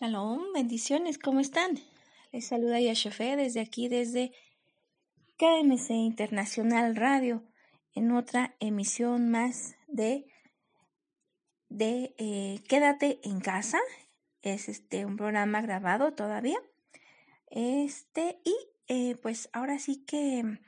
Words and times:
Shalom, 0.00 0.52
bendiciones, 0.52 1.18
¿cómo 1.18 1.38
están? 1.38 1.78
Les 2.32 2.48
saluda 2.48 2.80
Yashefe 2.80 3.36
desde 3.36 3.60
aquí, 3.60 3.86
desde 3.86 4.32
KMC 5.36 5.90
Internacional 5.90 6.96
Radio, 6.96 7.44
en 7.94 8.10
otra 8.10 8.56
emisión 8.58 9.30
más 9.30 9.76
de, 9.86 10.26
de 11.68 12.12
eh, 12.18 12.60
Quédate 12.68 13.20
en 13.22 13.38
casa. 13.38 13.78
Es 14.42 14.68
este 14.68 15.06
un 15.06 15.16
programa 15.16 15.62
grabado 15.62 16.12
todavía. 16.12 16.58
Este, 17.46 18.40
y 18.42 18.56
eh, 18.88 19.14
pues 19.22 19.48
ahora 19.52 19.78
sí 19.78 20.04
que 20.04 20.58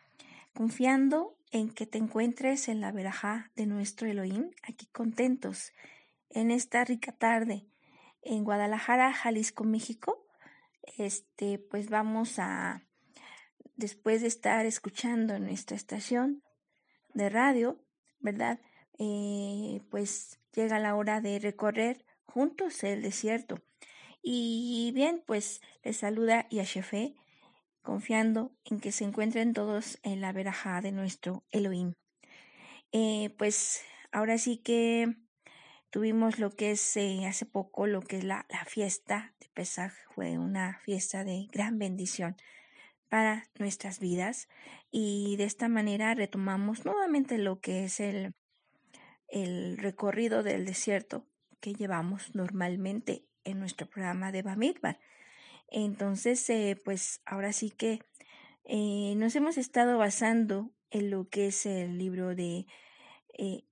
confiando 0.55 1.37
en 1.51 1.71
que 1.71 1.87
te 1.87 1.99
encuentres 1.99 2.69
en 2.69 2.81
la 2.81 2.93
verajá 2.93 3.51
de 3.57 3.67
nuestro 3.67 4.07
Elohim, 4.07 4.53
aquí 4.63 4.87
contentos 4.87 5.73
en 6.31 6.53
esta 6.53 6.85
rica 6.85 7.11
tarde 7.11 7.67
en 8.27 8.45
Guadalajara, 8.45 9.13
Jalisco, 9.13 9.65
México. 9.65 10.27
Este, 10.99 11.59
pues 11.59 11.91
vamos 11.91 12.39
a, 12.39 12.83
después 13.77 14.23
de 14.23 14.29
estar 14.29 14.67
escuchando 14.67 15.39
nuestra 15.39 15.77
estación 15.77 16.43
de 17.15 17.29
radio, 17.29 17.83
¿verdad? 18.21 18.61
Eh, 18.99 19.83
pues 19.91 20.39
llega 20.53 20.79
la 20.79 20.95
hora 20.95 21.21
de 21.21 21.39
recorrer 21.39 22.05
juntos 22.25 22.83
el 22.85 23.03
desierto. 23.03 23.63
Y 24.23 24.91
bien, 24.95 25.23
pues 25.27 25.61
les 25.83 25.99
saluda 25.99 26.49
Yashefe, 26.51 27.15
confiando 27.83 28.53
en 28.65 28.81
que 28.81 28.93
se 28.93 29.05
encuentren 29.05 29.53
todos 29.53 29.99
en 30.03 30.21
la 30.21 30.33
verajá 30.33 30.81
de 30.81 30.93
nuestro 30.93 31.45
Elohim. 31.51 31.95
Eh, 32.93 33.35
pues 33.39 33.83
ahora 34.11 34.39
sí 34.39 34.59
que 34.59 35.15
Tuvimos 35.91 36.39
lo 36.39 36.51
que 36.51 36.73
es 36.73 36.97
eh, 36.97 37.27
hace 37.27 37.47
poco, 37.47 37.87
lo 37.87 38.01
que 38.01 38.19
es 38.19 38.25
la, 38.25 38.47
la 38.49 38.65
fiesta 38.65 39.35
de 39.41 39.49
Pesaj, 39.55 39.93
fue 40.15 40.39
una 40.39 40.79
fiesta 40.81 41.25
de 41.25 41.49
gran 41.53 41.79
bendición 41.79 42.37
para 43.09 43.49
nuestras 43.59 44.01
vidas 44.01 44.49
y 44.91 45.37
de 45.37 45.45
esta 45.45 45.69
manera 45.69 46.15
retomamos 46.15 46.85
nuevamente 46.85 47.39
lo 47.39 47.61
que 47.61 47.85
es 47.85 48.01
el, 48.01 48.35
el 49.29 49.79
recorrido 49.79 50.43
del 50.43 50.65
desierto 50.65 51.27
que 51.61 51.75
llevamos 51.75 52.35
normalmente 52.35 53.25
en 53.45 53.61
nuestro 53.61 53.89
programa 53.89 54.33
de 54.33 54.43
Bamidbar. 54.43 54.99
Entonces, 55.69 56.49
eh, 56.51 56.81
pues 56.85 57.21
ahora 57.25 57.53
sí 57.53 57.71
que 57.71 58.01
eh, 58.65 59.15
nos 59.17 59.37
hemos 59.37 59.59
estado 59.59 59.99
basando 59.99 60.71
en 60.91 61.11
lo 61.11 61.29
que 61.29 61.49
es 61.49 61.67
el 61.67 61.99
libro 61.99 62.35
de 62.35 62.67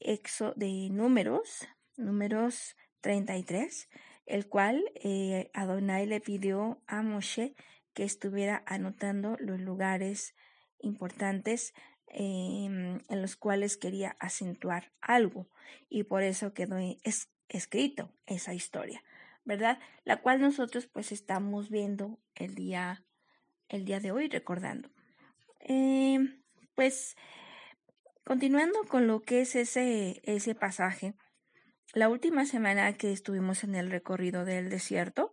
Exo 0.01 0.53
de 0.57 0.91
Números, 0.91 1.67
números 1.97 2.77
33, 3.01 3.89
el 4.27 4.49
cual 4.49 4.83
eh, 4.95 5.51
Adonai 5.53 6.07
le 6.07 6.21
pidió 6.21 6.83
a 6.87 7.03
Moshe 7.03 7.55
que 7.93 8.05
estuviera 8.05 8.63
anotando 8.67 9.37
los 9.39 9.61
lugares 9.61 10.35
importantes 10.81 11.75
em, 12.09 13.01
en 13.09 13.23
los 13.23 13.37
cuales 13.37 13.77
quería 13.77 14.17
acentuar 14.21 14.93
algo 15.01 15.49
y 15.89 16.05
por 16.05 16.23
eso 16.23 16.53
quedó 16.53 16.77
es, 17.03 17.31
escrito 17.49 18.13
esa 18.27 18.55
historia, 18.55 19.03
¿verdad? 19.45 19.79
La 20.05 20.21
cual 20.21 20.41
nosotros 20.41 20.87
pues 20.87 21.13
estamos 21.13 21.71
viendo 21.71 22.19
el 22.35 22.55
día, 22.55 23.05
el 23.69 23.85
día 23.85 24.01
de 24.01 24.13
hoy 24.13 24.29
recordando. 24.29 24.91
Em, 25.61 26.43
pues 26.75 27.17
continuando 28.25 28.85
con 28.89 29.07
lo 29.07 29.23
que 29.23 29.43
es 29.43 29.55
ese, 29.55 30.21
ese 30.25 30.55
pasaje, 30.55 31.15
la 31.95 32.09
última 32.09 32.45
semana 32.45 32.93
que 32.95 33.13
estuvimos 33.13 33.63
en 33.63 33.77
el 33.77 33.91
recorrido 33.91 34.45
del 34.45 34.69
desierto, 34.69 35.33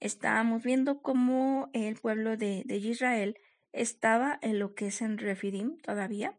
estábamos 0.00 0.64
viendo 0.64 1.02
cómo 1.02 1.70
el 1.72 1.94
pueblo 1.96 2.36
de, 2.36 2.64
Israel 2.68 3.38
estaba 3.72 4.38
en 4.42 4.58
lo 4.58 4.74
que 4.74 4.88
es 4.88 5.02
en 5.02 5.18
Refidim 5.18 5.78
todavía. 5.78 6.36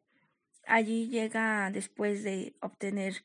Allí 0.67 1.07
llega 1.07 1.71
después 1.71 2.21
de 2.23 2.53
obtener 2.61 3.23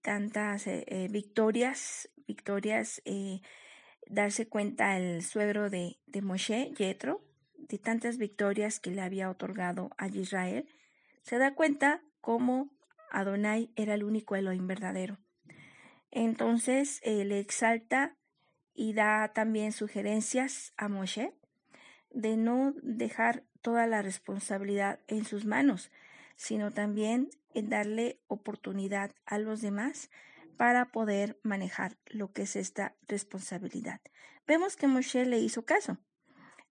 tantas 0.00 0.66
eh, 0.66 0.84
eh, 0.88 1.08
victorias, 1.10 2.08
victorias, 2.26 3.02
eh, 3.04 3.40
darse 4.08 4.48
cuenta 4.48 4.96
el 4.96 5.22
suegro 5.22 5.68
de, 5.68 5.98
Moshe, 6.22 6.72
Yetro, 6.78 7.22
de 7.56 7.78
tantas 7.78 8.16
victorias 8.16 8.80
que 8.80 8.90
le 8.90 9.02
había 9.02 9.28
otorgado 9.28 9.90
a 9.98 10.08
Israel, 10.08 10.66
se 11.22 11.36
da 11.36 11.54
cuenta 11.54 12.02
cómo 12.22 12.70
Adonai 13.10 13.70
era 13.76 13.94
el 13.94 14.04
único 14.04 14.34
Elohim 14.34 14.66
verdadero. 14.66 15.18
Entonces 16.14 17.00
eh, 17.02 17.24
le 17.24 17.40
exalta 17.40 18.16
y 18.72 18.94
da 18.94 19.32
también 19.34 19.72
sugerencias 19.72 20.72
a 20.76 20.88
Moshe 20.88 21.34
de 22.10 22.36
no 22.36 22.72
dejar 22.82 23.42
toda 23.62 23.88
la 23.88 24.00
responsabilidad 24.00 25.00
en 25.08 25.24
sus 25.24 25.44
manos, 25.44 25.90
sino 26.36 26.70
también 26.70 27.30
en 27.52 27.68
darle 27.68 28.20
oportunidad 28.28 29.10
a 29.26 29.38
los 29.38 29.60
demás 29.60 30.08
para 30.56 30.92
poder 30.92 31.40
manejar 31.42 31.98
lo 32.06 32.30
que 32.32 32.42
es 32.42 32.54
esta 32.54 32.94
responsabilidad. 33.08 34.00
Vemos 34.46 34.76
que 34.76 34.86
Moshe 34.86 35.26
le 35.26 35.40
hizo 35.40 35.64
caso. 35.64 35.98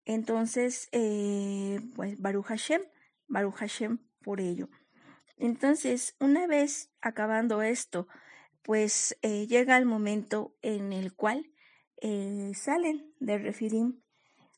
Entonces, 0.05 0.89
eh, 0.93 1.81
pues 1.97 2.21
Baruch 2.21 2.47
Hashem, 2.47 2.83
Baruch 3.27 3.57
Hashem 3.57 3.99
por 4.23 4.41
ello. 4.41 4.69
Entonces, 5.37 6.15
una 6.21 6.47
vez 6.47 6.93
acabando 7.01 7.63
esto, 7.63 8.07
pues 8.65 9.17
eh, 9.21 9.47
llega 9.47 9.77
el 9.77 9.85
momento 9.85 10.57
en 10.63 10.93
el 10.93 11.15
cual 11.15 11.51
eh, 12.01 12.51
salen 12.55 13.13
de 13.21 13.39
Refidim. 13.39 14.01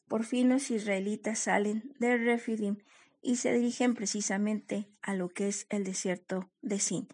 Por 0.08 0.24
fin 0.24 0.48
los 0.48 0.70
israelitas 0.70 1.40
salen 1.40 1.92
de 1.98 2.16
Refidim 2.16 2.78
y 3.20 3.36
se 3.36 3.52
dirigen 3.52 3.94
precisamente 3.94 4.88
a 5.02 5.14
lo 5.14 5.28
que 5.28 5.48
es 5.48 5.66
el 5.70 5.82
desierto 5.82 6.48
de 6.62 6.78
Sin. 6.78 7.08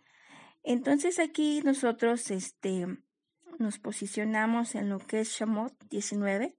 Entonces 0.62 1.18
aquí 1.18 1.62
nosotros 1.64 2.30
este, 2.30 2.86
nos 3.58 3.78
posicionamos 3.78 4.74
en 4.74 4.90
lo 4.90 4.98
que 4.98 5.20
es 5.20 5.30
Shamot 5.30 5.72
19, 5.88 6.54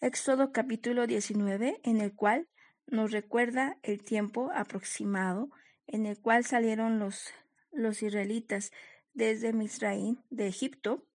Éxodo 0.00 0.52
capítulo 0.52 1.08
19, 1.08 1.80
en 1.82 2.00
el 2.00 2.14
cual 2.14 2.48
nos 2.86 3.10
recuerda 3.10 3.76
el 3.82 4.02
tiempo 4.04 4.50
aproximado 4.54 5.50
en 5.88 6.06
el 6.06 6.16
cual 6.18 6.44
salieron 6.44 7.00
los, 7.00 7.32
los 7.72 8.02
israelitas 8.04 8.70
desde 9.14 9.52
Misraín, 9.52 10.22
de 10.30 10.46
Egipto, 10.46 11.06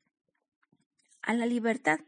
a 1.21 1.33
la 1.33 1.45
libertad, 1.45 1.99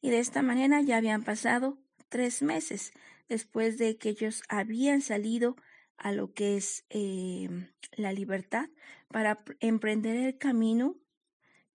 y 0.00 0.10
de 0.10 0.18
esta 0.18 0.42
manera 0.42 0.80
ya 0.82 0.98
habían 0.98 1.24
pasado 1.24 1.78
tres 2.08 2.42
meses 2.42 2.92
después 3.28 3.78
de 3.78 3.96
que 3.96 4.10
ellos 4.10 4.42
habían 4.48 5.00
salido 5.00 5.56
a 5.96 6.12
lo 6.12 6.32
que 6.32 6.56
es 6.56 6.84
eh, 6.90 7.48
la 7.92 8.12
libertad 8.12 8.68
para 9.08 9.42
emprender 9.60 10.16
el 10.16 10.38
camino 10.38 10.96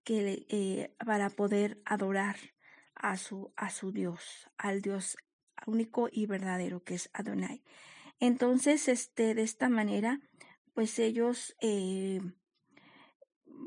que, 0.05 0.47
eh, 0.49 0.95
para 1.05 1.31
poder 1.31 1.81
adorar 1.85 2.37
a 2.95 3.17
su, 3.17 3.53
a 3.57 3.71
su 3.71 3.93
Dios, 3.93 4.49
al 4.57 4.83
Dios 4.83 5.17
único 5.67 6.09
y 6.11 6.27
verdadero 6.27 6.83
que 6.83 6.95
es 6.95 7.11
Adonai. 7.13 7.63
Entonces, 8.21 8.89
este, 8.89 9.35
de 9.35 9.43
esta 9.43 9.69
manera, 9.69 10.21
pues 10.75 10.99
ellos 10.99 11.57
eh, 11.61 12.21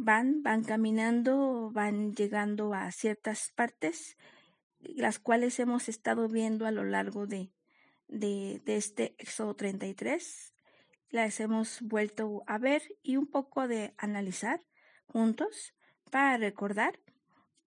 van, 0.04 0.42
van 0.42 0.64
caminando, 0.64 1.70
van 1.72 2.14
llegando 2.14 2.74
a 2.74 2.92
ciertas 2.92 3.52
partes, 3.56 4.18
las 4.80 5.20
cuales 5.20 5.60
hemos 5.60 5.90
estado 5.90 6.28
viendo 6.28 6.66
a 6.66 6.72
lo 6.72 6.84
largo 6.84 7.28
de, 7.28 7.52
de, 8.08 8.62
este 8.66 9.16
Éxodo 9.20 9.56
33. 9.56 10.54
Las 11.10 11.40
hemos 11.40 11.82
vuelto 11.82 12.44
a 12.48 12.58
ver 12.58 12.82
y 13.04 13.18
un 13.18 13.28
poco 13.28 13.68
de 13.68 13.94
analizar 13.98 14.64
juntos 15.06 15.76
para 16.10 16.38
recordar. 16.38 17.00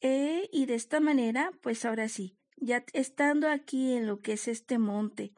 Eh, 0.01 0.49
y 0.53 0.67
de 0.67 0.75
esta 0.75 1.01
manera, 1.01 1.53
pues 1.63 1.85
ahora 1.85 2.09
sí, 2.09 2.37
ya 2.57 2.85
estando 2.93 3.49
aquí 3.49 3.95
en 3.95 4.07
lo 4.07 4.21
que 4.21 4.33
es 4.33 4.49
este 4.49 4.79
monte 4.79 5.33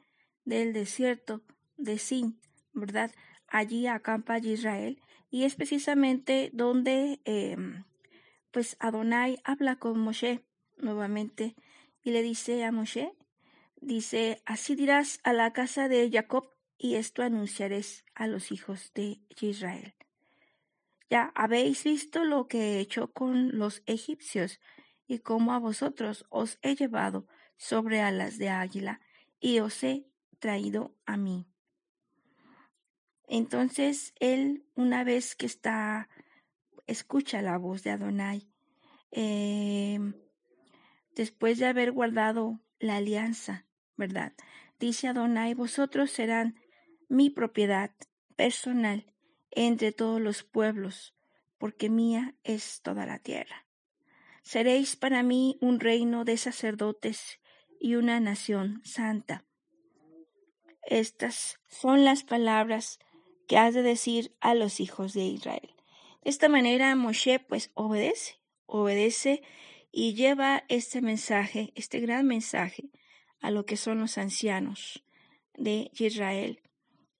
del 0.44 0.72
desierto 0.72 1.42
de 1.76 1.98
Sin, 1.98 2.40
¿verdad? 2.72 3.12
Allí 3.48 3.86
acampa 3.86 4.38
Israel 4.38 5.00
y 5.36 5.44
es 5.44 5.54
precisamente 5.54 6.48
donde 6.54 7.20
em, 7.26 7.84
pues 8.52 8.74
Adonai 8.80 9.38
habla 9.44 9.76
con 9.76 10.00
Moshe 10.00 10.42
nuevamente 10.78 11.54
y 12.02 12.12
le 12.12 12.22
dice 12.22 12.64
a 12.64 12.72
Moshe, 12.72 13.12
dice, 13.78 14.40
así 14.46 14.74
dirás 14.74 15.20
a 15.24 15.34
la 15.34 15.52
casa 15.52 15.88
de 15.88 16.10
Jacob 16.10 16.48
y 16.78 16.94
esto 16.94 17.22
anunciaréis 17.22 18.06
a 18.14 18.28
los 18.28 18.50
hijos 18.50 18.92
de 18.94 19.20
Israel. 19.38 19.92
Ya 21.10 21.32
habéis 21.34 21.84
visto 21.84 22.24
lo 22.24 22.48
que 22.48 22.58
he 22.58 22.80
hecho 22.80 23.12
con 23.12 23.58
los 23.58 23.82
egipcios 23.84 24.58
y 25.06 25.18
cómo 25.18 25.52
a 25.52 25.58
vosotros 25.58 26.24
os 26.30 26.58
he 26.62 26.76
llevado 26.76 27.26
sobre 27.58 28.00
alas 28.00 28.38
de 28.38 28.48
águila 28.48 29.02
y 29.38 29.58
os 29.58 29.84
he 29.84 30.06
traído 30.38 30.96
a 31.04 31.18
mí. 31.18 31.46
Entonces 33.26 34.14
él, 34.20 34.64
una 34.74 35.04
vez 35.04 35.34
que 35.34 35.46
está, 35.46 36.08
escucha 36.86 37.42
la 37.42 37.58
voz 37.58 37.82
de 37.82 37.90
Adonai, 37.90 38.48
em, 39.10 40.14
después 41.14 41.58
de 41.58 41.66
haber 41.66 41.92
guardado 41.92 42.60
la 42.78 42.96
alianza, 42.96 43.66
¿verdad? 43.96 44.32
Dice 44.78 45.08
Adonai, 45.08 45.54
vosotros 45.54 46.10
serán 46.10 46.56
mi 47.08 47.30
propiedad 47.30 47.90
personal 48.36 49.06
entre 49.50 49.92
todos 49.92 50.20
los 50.20 50.44
pueblos, 50.44 51.14
porque 51.58 51.88
mía 51.88 52.34
es 52.44 52.82
toda 52.82 53.06
la 53.06 53.18
tierra. 53.18 53.66
Seréis 54.42 54.94
para 54.94 55.22
mí 55.22 55.58
un 55.60 55.80
reino 55.80 56.24
de 56.24 56.36
sacerdotes 56.36 57.40
y 57.80 57.96
una 57.96 58.20
nación 58.20 58.80
santa. 58.84 59.44
Estas 60.82 61.58
son 61.66 62.04
las 62.04 62.22
palabras 62.22 63.00
que 63.46 63.58
has 63.58 63.74
de 63.74 63.82
decir 63.82 64.34
a 64.40 64.54
los 64.54 64.80
hijos 64.80 65.12
de 65.12 65.24
Israel. 65.24 65.74
De 66.22 66.30
esta 66.30 66.48
manera 66.48 66.94
Moshe 66.96 67.38
pues 67.38 67.70
obedece, 67.74 68.40
obedece 68.66 69.42
y 69.92 70.14
lleva 70.14 70.64
este 70.68 71.00
mensaje, 71.00 71.72
este 71.74 72.00
gran 72.00 72.26
mensaje, 72.26 72.90
a 73.40 73.50
lo 73.50 73.64
que 73.64 73.76
son 73.76 74.00
los 74.00 74.18
ancianos 74.18 75.04
de 75.54 75.90
Israel. 75.94 76.60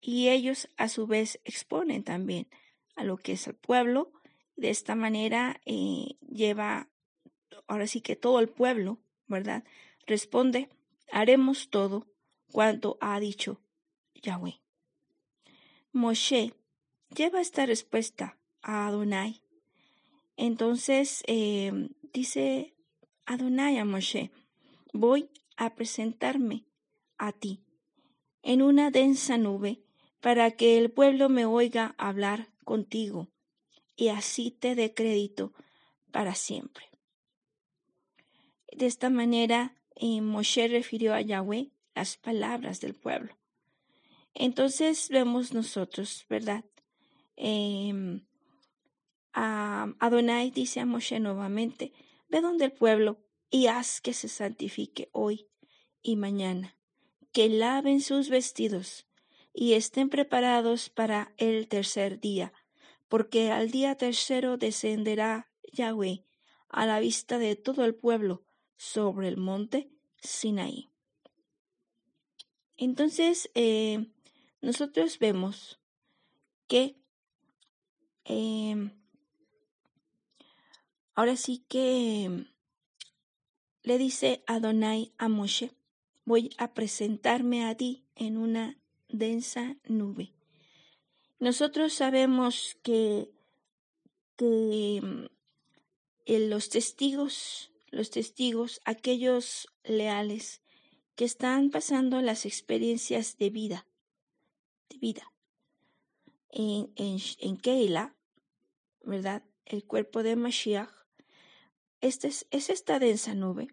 Y 0.01 0.29
ellos 0.29 0.69
a 0.77 0.89
su 0.89 1.07
vez 1.07 1.41
exponen 1.45 2.03
también 2.03 2.49
a 2.95 3.05
lo 3.05 3.17
que 3.17 3.33
es 3.33 3.47
el 3.47 3.55
pueblo. 3.55 4.13
De 4.57 4.71
esta 4.71 4.95
manera 4.95 5.61
eh, 5.67 6.17
lleva, 6.21 6.89
ahora 7.67 7.87
sí 7.87 8.01
que 8.01 8.17
todo 8.17 8.41
el 8.41 8.49
pueblo, 8.49 8.99
¿verdad? 9.27 9.65
Responde, 10.07 10.69
haremos 11.13 11.71
todo 11.71 12.07
cuanto 12.51 12.99
ha 13.01 13.19
dicho 13.21 13.61
Yahweh. 14.15 14.66
Moshe 15.97 16.53
lleva 17.17 17.41
esta 17.41 17.65
respuesta 17.65 18.39
a 18.61 18.87
Adonai. 18.87 19.41
Entonces 20.37 21.25
eh, 21.27 21.89
dice 22.13 22.75
Adonai 23.25 23.79
a 23.79 23.87
Moshe, 23.87 24.31
voy 24.93 25.31
a 25.57 25.75
presentarme 25.75 26.67
a 27.17 27.33
ti 27.33 27.61
en 28.43 28.61
una 28.61 28.91
densa 28.91 29.39
nube 29.39 29.81
para 30.21 30.51
que 30.51 30.77
el 30.77 30.91
pueblo 30.91 31.31
me 31.31 31.47
oiga 31.47 31.95
hablar 31.97 32.49
contigo 32.65 33.29
y 33.97 34.09
así 34.09 34.51
te 34.51 34.75
dé 34.75 34.93
crédito 34.93 35.55
para 36.13 36.35
siempre. 36.35 36.85
De 38.71 38.85
esta 38.85 39.09
manera, 39.09 39.75
eh, 39.95 40.21
Moshe 40.21 40.69
refirió 40.69 41.15
a 41.15 41.23
Yahweh 41.23 41.71
las 41.95 42.19
palabras 42.19 42.83
del 42.83 42.95
pueblo. 42.95 43.36
Entonces 44.39 45.09
vemos 45.09 45.55
nosotros, 45.55 46.27
¿verdad? 46.29 46.63
Em, 47.37 48.27
Adonai 49.33 50.51
dice 50.51 50.81
a 50.81 50.87
Moshe 50.87 51.19
nuevamente, 51.21 51.95
ve 52.29 52.43
donde 52.43 52.67
el 52.67 52.73
pueblo 52.73 53.25
y 53.51 53.69
haz 53.69 54.03
que 54.03 54.13
se 54.13 54.29
santifique 54.29 55.09
hoy 55.13 55.49
y 56.03 56.17
mañana, 56.17 56.77
que 57.33 57.49
laven 57.49 58.03
sus 58.03 58.29
vestidos 58.29 59.07
y 59.55 59.73
estén 59.73 60.11
preparados 60.11 60.91
para 60.91 61.33
el 61.39 61.67
tercer 61.67 62.21
día, 62.21 62.53
porque 63.09 63.51
al 63.51 63.71
día 63.71 63.95
tercero 63.95 64.59
descenderá 64.59 65.51
Yahweh 65.73 66.27
a 66.69 66.85
la 66.85 67.01
vista 67.01 67.39
de 67.39 67.57
todo 67.57 67.87
el 67.87 67.95
pueblo 67.95 68.45
sobre 68.77 69.29
el 69.29 69.39
monte 69.39 69.91
Sinaí. 70.21 70.91
Entonces, 72.77 73.51
eh, 73.55 74.11
nosotros 74.61 75.19
vemos 75.19 75.79
que 76.67 76.97
em, 78.25 78.91
ahora 81.15 81.37
sí 81.37 81.65
que 81.69 82.47
le 83.83 83.99
dice 83.99 84.43
Adonai 84.47 85.13
a 85.17 85.29
Moshe, 85.29 85.71
voy 86.25 86.51
a 86.59 86.75
presentarme 86.75 87.65
a 87.65 87.77
ti 87.77 88.05
en 88.17 88.37
una 88.37 88.77
densa 89.09 89.77
nube. 89.87 90.33
Nosotros 91.39 91.93
sabemos 91.93 92.77
que, 92.83 93.31
que 94.37 94.97
em, 94.97 95.29
los 96.27 96.69
testigos, 96.69 97.71
los 97.91 98.11
testigos, 98.11 98.81
aquellos 98.85 99.69
leales 99.85 100.63
que 101.15 101.25
están 101.25 101.71
pasando 101.71 102.21
las 102.23 102.45
experiencias 102.45 103.39
de 103.39 103.51
vida, 103.51 103.87
de 104.89 104.99
vida. 104.99 105.33
En, 106.51 106.93
en, 106.97 107.57
Keila, 107.59 108.15
¿verdad? 109.03 109.43
El 109.65 109.85
cuerpo 109.85 110.23
de 110.23 110.37
Mashiach, 110.37 110.91
este 112.01 112.29
es, 112.29 112.47
esta 112.51 112.99
densa 112.99 113.35
nube. 113.35 113.69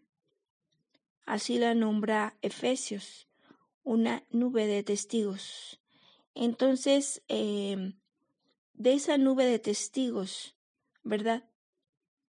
Así 1.26 1.58
la 1.58 1.76
nombra 1.76 2.38
Efesios, 2.42 3.30
una 3.84 4.26
nube 4.30 4.68
de 4.68 4.84
testigos. 4.84 5.80
Entonces, 6.36 7.24
em, 7.28 8.00
de 8.74 8.94
esa 8.94 9.18
nube 9.18 9.46
de 9.46 9.60
testigos, 9.60 10.56
¿verdad? 11.04 11.50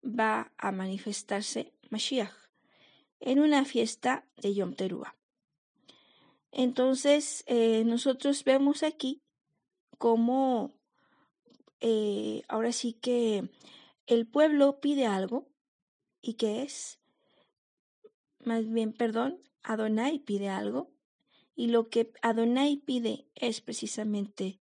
Va 0.03 0.51
a 0.57 0.71
manifestarse 0.71 1.73
Mashiach 1.89 2.33
en 3.21 3.39
una 3.39 3.63
fiesta 3.65 4.25
de 4.37 4.53
Yom 4.55 4.73
Teruah. 4.73 5.15
Entonces, 6.51 7.43
eh, 7.47 7.83
nosotros 7.85 8.43
vemos 8.43 8.83
aquí 8.83 9.21
cómo 9.97 10.73
eh, 11.79 12.43
ahora 12.49 12.73
sí 12.73 12.93
que 12.93 13.49
el 14.05 14.27
pueblo 14.27 14.81
pide 14.81 15.05
algo 15.05 15.47
y 16.21 16.33
que 16.33 16.63
es, 16.63 16.99
más 18.39 18.69
bien, 18.69 18.91
perdón, 18.91 19.41
Adonai 19.63 20.19
pide 20.19 20.49
algo 20.49 20.91
y 21.55 21.67
lo 21.67 21.89
que 21.89 22.11
Adonai 22.21 22.77
pide 22.77 23.27
es 23.35 23.61
precisamente, 23.61 24.59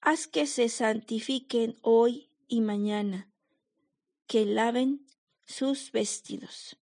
haz 0.00 0.26
que 0.26 0.46
se 0.46 0.68
santifiquen 0.68 1.76
hoy 1.82 2.30
y 2.46 2.62
mañana, 2.62 3.30
que 4.26 4.46
laven 4.46 5.06
sus 5.44 5.92
vestidos 5.92 6.78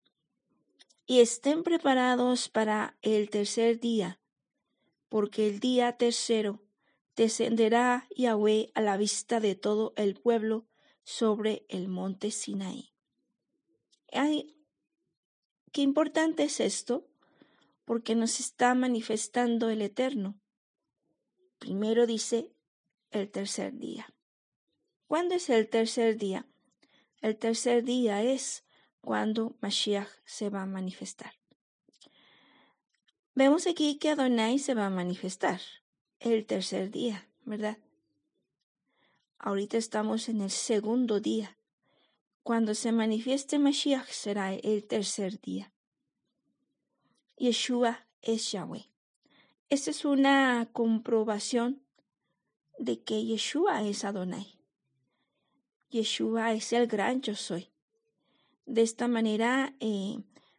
y 1.05 1.19
estén 1.19 1.63
preparados 1.63 2.49
para 2.49 2.97
el 3.01 3.29
tercer 3.29 3.79
día, 3.79 4.19
porque 5.09 5.47
el 5.47 5.59
día 5.59 5.97
tercero 5.97 6.63
descenderá 7.15 8.07
Yahweh 8.15 8.71
a 8.73 8.81
la 8.81 8.97
vista 8.97 9.39
de 9.39 9.55
todo 9.55 9.93
el 9.95 10.15
pueblo 10.15 10.67
sobre 11.03 11.65
el 11.69 11.87
monte 11.87 12.31
Sinaí. 12.31 12.91
Ay, 14.11 14.55
qué 15.71 15.81
importante 15.81 16.43
es 16.43 16.59
esto, 16.59 17.07
porque 17.85 18.15
nos 18.15 18.39
está 18.39 18.73
manifestando 18.73 19.69
el 19.69 19.81
Eterno. 19.81 20.39
Primero 21.59 22.07
dice 22.07 22.51
el 23.11 23.29
tercer 23.29 23.77
día. 23.77 24.13
¿Cuándo 25.07 25.35
es 25.35 25.49
el 25.49 25.69
tercer 25.69 26.17
día? 26.17 26.47
El 27.21 27.37
tercer 27.37 27.83
día 27.83 28.23
es 28.23 28.64
cuando 29.05 29.55
Mashiach 29.61 30.09
se 30.25 30.49
va 30.49 30.63
a 30.63 30.65
manifestar. 30.65 31.33
Vemos 33.35 33.67
aquí 33.67 33.97
que 33.99 34.09
Adonai 34.09 34.57
se 34.57 34.73
va 34.73 34.87
a 34.87 34.89
manifestar 34.89 35.61
el 36.19 36.45
tercer 36.45 36.89
día, 36.89 37.29
¿verdad? 37.43 37.77
Ahorita 39.37 39.77
estamos 39.77 40.27
en 40.27 40.41
el 40.41 40.49
segundo 40.49 41.19
día. 41.19 41.55
Cuando 42.41 42.73
se 42.73 42.91
manifieste 42.91 43.59
Mashiach 43.59 44.09
será 44.09 44.53
el 44.53 44.87
tercer 44.87 45.39
día. 45.39 45.71
Yeshua 47.37 48.07
es 48.21 48.51
Yahweh. 48.51 48.89
Esta 49.69 49.91
es 49.91 50.03
una 50.03 50.67
comprobación 50.71 51.83
de 52.79 53.03
que 53.03 53.23
Yeshua 53.23 53.83
es 53.83 54.03
Adonai. 54.03 54.59
Yeshua 55.89 56.53
es 56.53 56.73
el 56.73 56.87
gran 56.87 57.21
yo 57.21 57.35
soy. 57.35 57.74
De 58.65 58.81
esta 58.81 59.07
manera, 59.07 59.75
eh, 59.79 60.17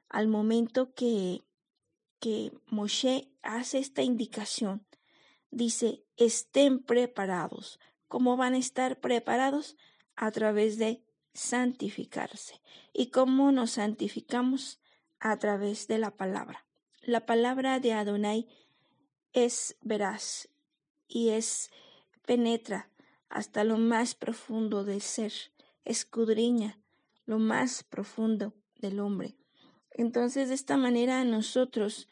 al 0.09 0.29
momento 0.29 0.95
que, 0.95 1.45
que 2.21 2.53
Moshe 2.67 3.33
hace 3.43 3.79
esta 3.79 4.03
indicación, 4.03 4.87
dice, 5.51 6.05
estén 6.17 6.79
preparados. 6.79 7.81
¿Cómo 8.09 8.37
van 8.37 8.55
a 8.55 8.59
estar 8.59 9.01
preparados? 9.01 9.77
A 10.15 10.31
través 10.31 10.79
de 10.79 11.03
santificarse. 11.35 12.63
¿Y 12.93 13.11
cómo 13.11 13.51
nos 13.51 13.73
santificamos? 13.73 14.81
A 15.19 15.37
través 15.39 15.89
de 15.89 15.99
la 15.99 16.17
palabra. 16.17 16.65
La 17.03 17.27
palabra 17.27 17.81
de 17.81 17.93
Adonai 17.93 18.49
es 19.33 19.77
veraz 19.81 20.49
y 21.09 21.31
es 21.31 21.71
penetra 22.25 22.91
hasta 23.29 23.65
lo 23.65 23.79
más 23.79 24.15
profundo 24.15 24.85
del 24.85 25.03
ser, 25.03 25.33
escudriña 25.85 26.81
lo 27.27 27.39
más 27.39 27.85
profundo 27.85 28.55
del 28.77 29.01
hombre. 29.01 29.37
Entonces, 29.91 30.49
de 30.49 30.55
esta 30.55 30.77
manera 30.77 31.25
nosotros 31.25 32.09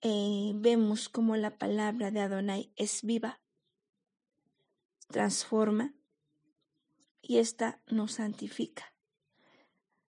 eh, 0.00 0.52
vemos 0.54 1.08
como 1.08 1.36
la 1.36 1.58
palabra 1.58 2.10
de 2.10 2.20
Adonai 2.20 2.72
es 2.76 3.02
viva, 3.02 3.40
transforma 5.08 5.94
y 7.20 7.38
ésta 7.38 7.80
nos 7.86 8.12
santifica. 8.12 8.94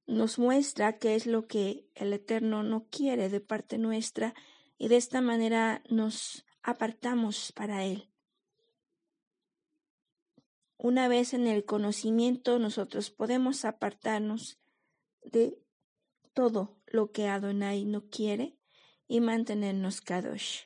nos 0.07 0.37
muestra 0.37 0.99
qué 0.99 1.15
es 1.15 1.25
lo 1.25 1.47
que 1.47 1.89
el 1.95 2.13
Eterno 2.13 2.61
no 2.61 2.87
quiere 2.89 3.29
de 3.29 3.39
parte 3.39 3.79
nuestra 3.79 4.35
y 4.77 4.87
de 4.87 4.97
esta 4.97 5.19
manera 5.19 5.81
nos 5.89 6.45
apartamos 6.61 7.51
para 7.53 7.83
Él. 7.85 8.09
Una 10.77 11.07
vez 11.07 11.33
en 11.33 11.47
el 11.47 11.65
conocimiento 11.65 12.59
nosotros 12.59 13.09
podemos 13.09 13.65
apartarnos 13.65 14.59
de 15.23 15.57
todo 16.33 16.75
lo 16.87 17.11
que 17.11 17.27
Adonai 17.27 17.85
no 17.85 18.09
quiere 18.09 18.57
y 19.07 19.21
mantenernos 19.21 20.01
kadosh, 20.01 20.63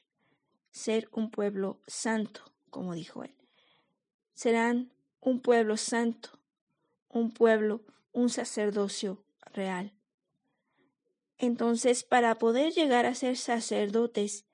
ser 0.72 1.10
un 1.12 1.30
pueblo 1.30 1.80
santo, 1.88 2.42
como 2.70 2.94
dijo 2.94 3.24
él. 3.24 3.36
Serán 4.34 4.92
un 5.22 5.42
pueblo 5.42 5.78
santo, 5.78 6.40
un 7.10 7.32
pueblo, 7.32 7.82
un 8.12 8.30
sacerdocio 8.30 9.24
real. 9.54 9.94
Entonces, 11.38 12.04
para 12.04 12.36
poder 12.36 12.74
llegar 12.74 13.06
a 13.06 13.16
ser 13.16 13.38
sacerdotes, 13.38 14.46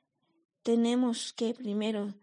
tenemos 0.64 1.34
que 1.34 1.54
primero 1.54 2.14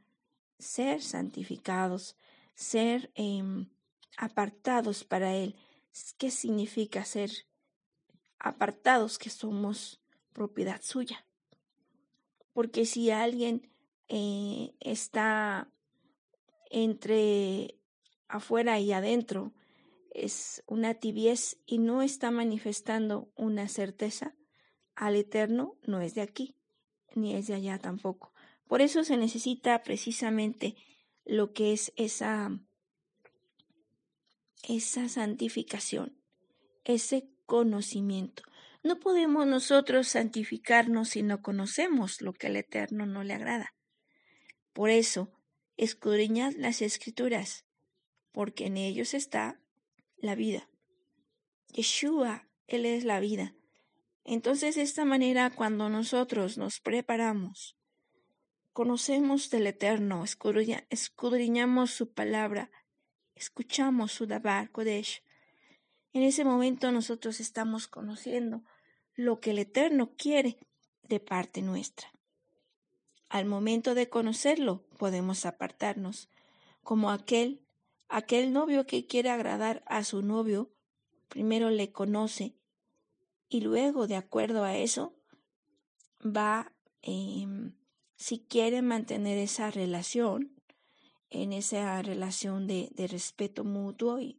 ser 0.59 1.03
santificados, 1.03 2.17
ser 2.55 3.11
em, 3.15 3.69
apartados 4.17 5.05
para 5.05 5.35
Él. 5.35 5.57
¿Qué 6.19 6.31
significa 6.31 7.05
ser 7.05 7.31
apartados 8.39 9.19
que 9.19 9.31
somos 9.31 10.01
propiedad 10.33 10.81
suya? 10.83 11.27
Porque 12.53 12.87
si 12.87 13.11
alguien 13.11 13.71
eh, 14.09 14.75
está 14.81 15.71
entre 16.71 17.79
afuera 18.29 18.79
y 18.81 18.93
adentro, 18.93 19.53
es 20.11 20.63
una 20.67 20.95
tibiez 20.95 21.59
y 21.67 21.79
no 21.79 22.03
está 22.03 22.31
manifestando 22.31 23.31
una 23.35 23.69
certeza, 23.69 24.35
al 24.95 25.17
eterno 25.17 25.77
no 25.87 26.01
es 26.01 26.15
de 26.15 26.23
aquí, 26.23 26.57
ni 27.15 27.35
es 27.35 27.47
de 27.47 27.55
allá 27.55 27.79
tampoco. 27.79 28.33
Por 28.67 28.83
eso 28.83 29.05
se 29.05 29.17
necesita 29.17 29.83
precisamente 29.83 30.77
lo 31.25 31.53
que 31.53 31.73
es 31.73 31.93
esa, 31.97 32.59
esa 34.69 35.09
santificación, 35.09 36.17
ese 36.85 37.29
conocimiento. 37.47 38.43
No 38.83 38.99
podemos 38.99 39.47
nosotros 39.47 40.09
santificarnos 40.09 41.11
si 41.11 41.23
no 41.23 41.41
conocemos 41.43 42.21
lo 42.21 42.33
que 42.33 42.49
al 42.49 42.57
Eterno 42.57 43.07
no 43.07 43.23
le 43.23 43.35
agrada. 43.35 43.75
Por 44.73 44.91
eso, 44.91 45.31
escudriñad 45.77 46.55
las 46.57 46.83
escrituras, 46.83 47.65
porque 48.33 48.67
en 48.67 48.77
ellos 48.77 49.15
está 49.15 49.61
la 50.17 50.35
vida. 50.35 50.69
Yeshua, 51.73 52.49
Él 52.67 52.87
es 52.87 53.05
la 53.05 53.21
vida. 53.21 53.55
Entonces, 54.25 54.77
de 54.77 54.83
esta 54.83 55.05
manera, 55.05 55.51
cuando 55.51 55.89
nosotros 55.89 56.59
nos 56.59 56.81
preparamos, 56.81 57.77
conocemos 58.73 59.51
del 59.51 59.67
Eterno, 59.67 60.25
escudriñamos 60.25 61.91
su 61.91 62.13
palabra, 62.13 62.71
escuchamos 63.35 64.13
su 64.13 64.27
Dabar 64.27 64.71
Kodesh, 64.71 65.23
en 66.13 66.23
ese 66.23 66.45
momento 66.45 66.93
nosotros 66.93 67.41
estamos 67.41 67.89
conociendo 67.89 68.63
lo 69.15 69.41
que 69.41 69.51
el 69.53 69.59
Eterno 69.59 70.13
quiere 70.17 70.59
de 71.03 71.21
parte 71.21 71.63
nuestra. 71.63 72.13
Al 73.29 73.47
momento 73.47 73.95
de 73.95 74.11
conocerlo, 74.11 74.85
podemos 74.99 75.47
apartarnos, 75.47 76.29
como 76.83 77.11
aquel, 77.11 77.63
aquel 78.09 78.53
novio 78.53 78.87
que 78.87 79.07
quiere 79.07 79.31
agradar 79.31 79.83
a 79.87 80.05
su 80.05 80.23
novio, 80.23 80.71
primero 81.29 81.71
le 81.71 81.93
conoce 81.93 82.55
y 83.49 83.61
luego, 83.61 84.07
de 84.07 84.17
acuerdo 84.17 84.65
a 84.65 84.77
eso, 84.77 85.15
va, 86.25 86.73
em, 87.03 87.75
si 88.23 88.39
quiere 88.39 88.83
mantener 88.83 89.39
esa 89.39 89.71
relación, 89.71 90.55
en 91.31 91.53
esa 91.53 92.01
relación 92.03 92.67
de, 92.67 92.91
de 92.95 93.07
respeto 93.07 93.65
mutuo 93.65 94.21
y 94.21 94.39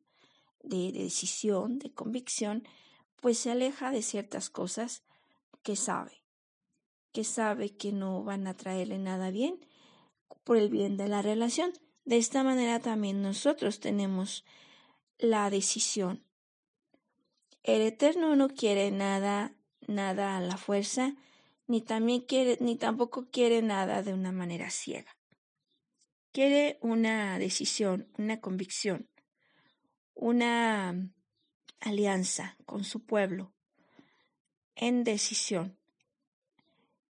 de, 0.61 0.91
de 0.91 1.03
decisión, 1.03 1.79
de 1.79 1.91
convicción, 1.91 2.67
pues 3.19 3.39
se 3.39 3.51
aleja 3.51 3.91
de 3.91 4.01
ciertas 4.01 4.49
cosas 4.49 5.03
que 5.63 5.75
sabe, 5.75 6.23
que 7.11 7.23
sabe 7.23 7.75
que 7.75 7.91
no 7.91 8.23
van 8.23 8.47
a 8.47 8.55
traerle 8.55 8.99
nada 8.99 9.31
bien 9.31 9.65
por 10.43 10.57
el 10.57 10.69
bien 10.69 10.97
de 10.97 11.07
la 11.07 11.21
relación. 11.21 11.73
De 12.05 12.17
esta 12.17 12.43
manera 12.43 12.79
también 12.79 13.21
nosotros 13.21 13.79
tenemos 13.79 14.45
la 15.17 15.49
decisión 15.49 16.23
el 17.63 17.81
Eterno 17.81 18.35
no 18.35 18.49
quiere 18.49 18.91
nada, 18.91 19.55
nada 19.87 20.35
a 20.35 20.41
la 20.41 20.57
fuerza, 20.57 21.15
ni 21.67 21.81
también 21.81 22.21
quiere, 22.21 22.57
ni 22.59 22.75
tampoco 22.75 23.29
quiere 23.29 23.61
nada 23.61 24.03
de 24.03 24.13
una 24.13 24.31
manera 24.31 24.69
ciega. 24.69 25.17
Quiere 26.31 26.77
una 26.81 27.37
decisión, 27.39 28.11
una 28.17 28.41
convicción, 28.41 29.09
una 30.13 31.11
alianza 31.79 32.57
con 32.65 32.83
su 32.83 33.05
pueblo 33.05 33.53
en 34.75 35.03
decisión. 35.03 35.77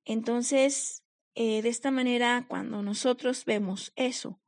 Entonces, 0.05 1.03
eh, 1.35 1.61
de 1.61 1.69
esta 1.69 1.91
manera, 1.91 2.45
cuando 2.47 2.81
nosotros 2.81 3.45
vemos 3.45 3.93
eso, 3.95 4.41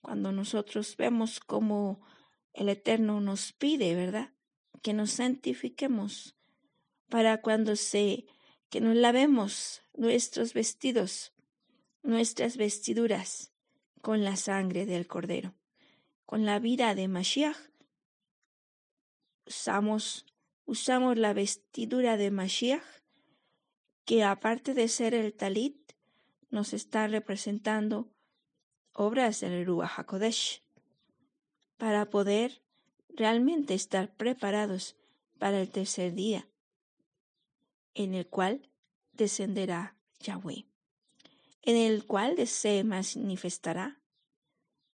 cuando 0.00 0.32
nosotros 0.32 0.96
vemos 0.96 1.40
cómo 1.40 2.00
el 2.52 2.68
Eterno 2.68 3.20
nos 3.20 3.52
pide, 3.52 3.94
¿verdad? 3.94 4.34
que 4.84 4.92
nos 4.92 5.12
santifiquemos 5.12 6.36
para 7.08 7.40
cuando 7.40 7.74
se 7.74 8.26
que 8.74 8.80
nos 8.80 8.96
lavemos 8.96 9.82
nuestros 9.96 10.52
vestidos, 10.52 11.32
nuestras 12.02 12.56
vestiduras 12.56 13.52
con 14.02 14.24
la 14.24 14.34
sangre 14.34 14.84
del 14.84 15.06
Cordero, 15.06 15.54
con 16.26 16.44
la 16.44 16.58
vida 16.58 16.96
de 16.96 17.06
Mashiach. 17.06 17.56
Usamos, 19.46 20.26
usamos 20.64 21.16
la 21.16 21.32
vestidura 21.34 22.16
de 22.16 22.32
Mashiach, 22.32 22.82
que 24.04 24.24
aparte 24.24 24.74
de 24.74 24.88
ser 24.88 25.14
el 25.14 25.34
talit, 25.34 25.92
nos 26.50 26.72
está 26.72 27.06
representando 27.06 28.10
obras 28.92 29.38
del 29.38 29.64
Ruach 29.64 30.00
HaKodesh, 30.00 30.64
para 31.76 32.10
poder 32.10 32.64
realmente 33.08 33.74
estar 33.74 34.16
preparados 34.16 34.96
para 35.38 35.60
el 35.60 35.70
tercer 35.70 36.14
día, 36.14 36.48
en 37.94 38.14
el 38.14 38.26
cual 38.26 38.68
descenderá 39.12 39.96
Yahweh, 40.20 40.66
en 41.62 41.76
el 41.76 42.04
cual 42.06 42.46
se 42.46 42.84
manifestará 42.84 44.00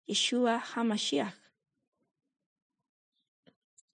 Yeshua 0.06 0.62
HaMashiach. 0.74 1.34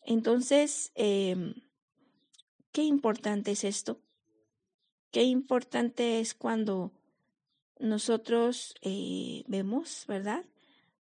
Entonces, 0.03 0.93
em, 0.95 1.55
qué 2.73 2.83
importante 2.83 3.53
es 3.53 3.65
esto. 3.65 4.01
Qué 5.11 5.23
importante 5.23 6.21
es 6.21 6.35
cuando 6.35 6.93
nosotros 7.79 8.75
eh, 8.83 9.45
vemos, 9.47 10.05
¿verdad? 10.07 10.45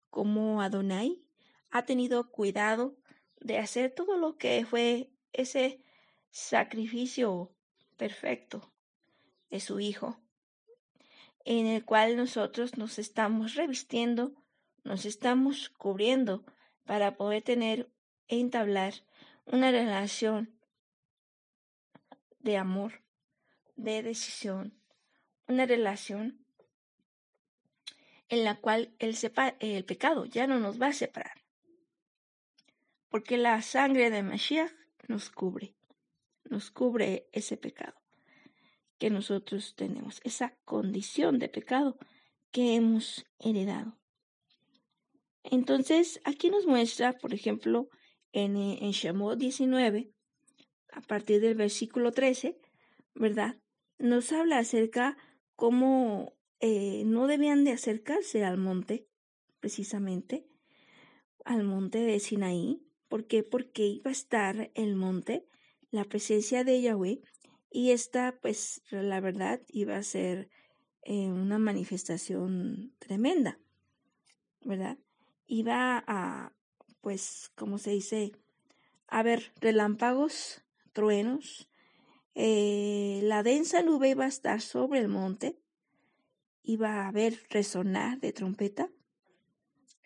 Como 0.10 0.62
Adonai 0.62 1.22
ha 1.70 1.86
tenido 1.86 2.30
cuidado 2.30 2.96
de 3.40 3.58
hacer 3.58 3.94
todo 3.94 4.18
lo 4.18 4.38
que 4.38 4.66
fue 4.66 5.12
ese 5.34 5.84
sacrificio 6.30 7.52
perfecto 7.94 8.72
de 9.50 9.60
su 9.60 9.80
Hijo, 9.80 10.20
en 11.46 11.66
el 11.68 11.86
cual 11.86 12.18
nosotros 12.18 12.78
nos 12.78 13.00
estamos 13.00 13.56
revistiendo, 13.56 14.34
nos 14.84 15.06
estamos 15.06 15.70
cubriendo 15.70 16.44
para 16.86 17.16
poder 17.16 17.44
tener 17.44 17.90
e 18.28 18.40
entablar 18.40 18.94
una 19.46 19.72
relación 19.72 20.58
de 22.40 22.58
amor, 22.58 23.04
de 23.76 24.04
decisión, 24.04 24.74
una 25.48 25.66
relación 25.66 26.46
en 28.30 28.44
la 28.44 28.56
cual 28.56 28.94
el, 29.00 29.16
pecado 29.86 30.26
ya 30.26 30.48
no 30.48 30.60
nos 30.60 30.82
va 30.82 30.88
a 30.88 30.94
separar 30.94 31.44
porque 33.14 33.38
la 33.38 33.62
sangre 33.62 34.10
de 34.10 34.24
Mashiach 34.24 34.72
nos 35.08 35.30
cubre, 35.30 35.76
nos 36.46 36.72
cubre 36.72 37.28
ese 37.32 37.58
pecado 37.58 37.94
que 38.98 39.10
nosotros 39.10 39.76
tenemos, 39.76 40.22
esa 40.24 40.56
condición 40.66 41.40
de 41.40 41.50
pecado 41.50 41.98
que 42.52 42.76
hemos 42.76 43.26
heredado. 43.40 43.98
Entonces, 45.44 46.22
aquí 46.24 46.50
nos 46.50 46.66
muestra, 46.66 47.14
por 47.14 47.34
ejemplo, 47.34 47.90
en, 48.32 48.56
en 48.56 48.92
Shemot 48.92 49.38
19, 49.38 50.14
a 50.92 51.02
partir 51.02 51.42
del 51.42 51.56
versículo 51.56 52.12
13, 52.12 52.60
¿verdad? 53.16 53.58
Nos 53.98 54.32
habla 54.32 54.60
acerca 54.60 55.18
cómo 55.56 56.34
eh, 56.60 57.04
no 57.06 57.28
debían 57.28 57.66
de 57.66 57.72
acercarse 57.72 58.46
al 58.46 58.58
monte, 58.58 59.08
precisamente, 59.60 60.48
al 61.44 61.64
monte 61.64 62.00
de 62.00 62.20
Sinaí, 62.20 62.84
¿Por 63.14 63.28
qué? 63.28 63.44
Porque 63.44 63.86
iba 63.86 64.10
a 64.10 64.12
estar 64.12 64.72
el 64.74 64.96
monte 64.96 65.48
la 65.94 66.06
presencia 66.06 66.64
de 66.64 66.82
Yahweh 66.82 67.22
y 67.70 67.92
esta, 67.92 68.40
pues, 68.42 68.82
la 68.90 69.20
verdad, 69.20 69.62
iba 69.68 69.96
a 69.96 70.02
ser 70.02 70.50
eh, 71.04 71.28
una 71.28 71.60
manifestación 71.60 72.96
tremenda, 72.98 73.60
¿verdad? 74.62 74.98
Iba 75.46 76.04
a, 76.08 76.52
pues, 77.02 77.52
como 77.56 77.78
se 77.78 77.92
dice, 77.92 78.32
a 79.08 79.22
ver 79.22 79.54
relámpagos, 79.62 80.64
truenos, 80.94 81.70
eh, 82.34 83.20
la 83.22 83.44
densa 83.44 83.84
nube 83.84 84.10
iba 84.10 84.26
a 84.26 84.30
estar 84.30 84.62
sobre 84.62 84.98
el 84.98 85.10
monte, 85.10 85.60
iba 86.64 87.04
a 87.04 87.08
haber 87.08 87.40
resonar 87.52 88.20
de 88.20 88.34
trompeta 88.34 88.90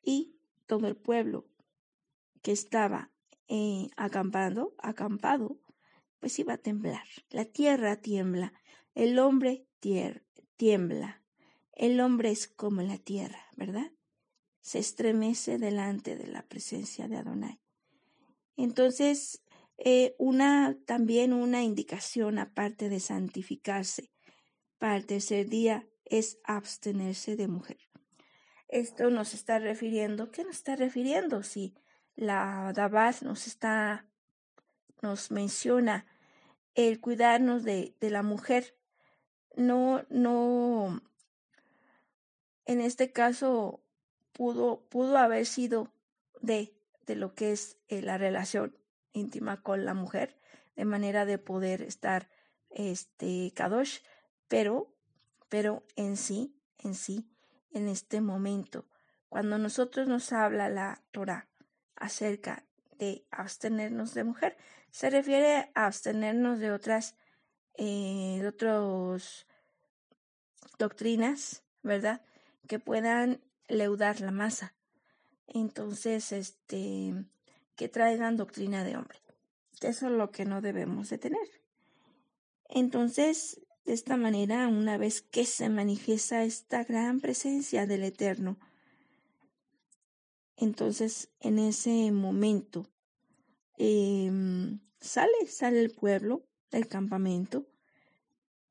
y 0.03 0.35
todo 0.65 0.87
el 0.87 0.97
pueblo 0.97 1.47
que 2.41 2.51
estaba 2.51 3.09
eh, 3.47 3.87
acampando, 3.95 4.75
acampado, 4.79 5.61
pues 6.19 6.37
iba 6.39 6.53
a 6.53 6.57
temblar. 6.57 7.05
La 7.29 7.45
tierra 7.45 7.97
tiembla, 7.97 8.53
el 8.95 9.19
hombre 9.19 9.67
tiembla. 10.55 11.23
El 11.73 11.99
hombre 11.99 12.31
es 12.31 12.47
como 12.47 12.81
la 12.81 12.97
tierra, 12.97 13.45
¿verdad? 13.55 13.91
Se 14.61 14.79
estremece 14.79 15.59
delante 15.59 16.15
de 16.15 16.27
la 16.27 16.47
presencia 16.47 17.07
de 17.07 17.17
Adonai. 17.17 17.59
Entonces, 18.55 19.43
eh, 19.77 20.15
una, 20.17 20.75
también 20.85 21.33
una 21.33 21.63
indicación 21.63 22.39
aparte 22.39 22.89
de 22.89 22.99
santificarse 22.99 24.11
para 24.79 24.97
el 24.97 25.05
tercer 25.05 25.47
día 25.47 25.87
es 26.05 26.39
abstenerse 26.43 27.35
de 27.35 27.47
mujer. 27.47 27.77
Esto 28.67 29.09
nos 29.09 29.33
está 29.33 29.59
refiriendo, 29.59 30.31
¿qué 30.31 30.43
nos 30.43 30.57
está 30.57 30.75
refiriendo? 30.75 31.43
Si 31.43 31.75
la 32.15 32.73
Dabaz 32.75 33.21
nos 33.21 33.47
está, 33.47 34.09
nos 35.01 35.31
menciona 35.31 36.05
el 36.75 36.99
cuidarnos 36.99 37.63
de, 37.63 37.95
de 37.99 38.09
la 38.09 38.23
mujer, 38.23 38.75
no, 39.55 40.05
no, 40.09 41.01
en 42.65 42.81
este 42.81 43.11
caso 43.11 43.81
pudo, 44.31 44.81
pudo 44.89 45.17
haber 45.17 45.45
sido 45.45 45.91
de, 46.41 46.75
de 47.05 47.15
lo 47.15 47.33
que 47.33 47.51
es 47.51 47.77
eh, 47.87 48.01
la 48.01 48.17
relación 48.17 48.77
íntima 49.13 49.63
con 49.63 49.85
la 49.85 49.95
mujer, 49.95 50.37
de 50.75 50.85
manera 50.85 51.25
de 51.25 51.39
poder 51.39 51.81
estar 51.81 52.29
este 52.69 53.51
kadosh, 53.55 53.99
pero, 54.47 54.93
pero 55.49 55.83
en 55.95 56.17
sí, 56.17 56.55
en 56.77 56.93
sí, 56.93 57.27
en 57.71 57.87
este 57.87 58.21
momento, 58.21 58.85
cuando 59.29 59.57
nosotros 59.57 60.07
nos 60.07 60.31
habla 60.31 60.69
la 60.69 61.01
Torah 61.11 61.47
acerca 61.95 62.63
de 62.99 63.25
abstenernos 63.31 64.13
de 64.13 64.23
mujer, 64.23 64.57
se 64.91 65.09
refiere 65.09 65.71
a 65.75 65.85
abstenernos 65.85 66.59
de 66.59 66.71
otras, 66.71 67.15
eh, 67.75 68.39
de 68.41 69.21
doctrinas, 70.79 71.63
¿verdad? 71.83 72.21
Que 72.67 72.79
puedan 72.79 73.41
leudar 73.67 74.21
la 74.21 74.31
masa. 74.31 74.73
Entonces, 75.47 76.31
este, 76.31 77.13
que 77.75 77.89
traigan 77.89 78.37
doctrina 78.37 78.83
de 78.83 78.97
hombre. 78.97 79.19
Eso 79.81 80.07
es 80.07 80.11
lo 80.11 80.31
que 80.31 80.45
no 80.45 80.61
debemos 80.61 81.09
de 81.09 81.17
tener. 81.17 81.47
Entonces, 82.67 83.61
de 83.85 83.93
esta 83.93 84.17
manera, 84.17 84.67
una 84.67 84.97
vez 84.97 85.21
que 85.21 85.45
se 85.45 85.69
manifiesta 85.69 86.43
esta 86.43 86.83
gran 86.83 87.21
presencia 87.21 87.85
del 87.85 88.03
Eterno, 88.03 88.57
entonces 90.57 91.29
en 91.39 91.59
ese 91.59 92.11
momento 92.11 92.89
em, 93.77 94.79
sale, 94.99 95.47
sale 95.47 95.79
el 95.79 95.91
pueblo 95.91 96.43
del 96.71 96.87
campamento 96.87 97.67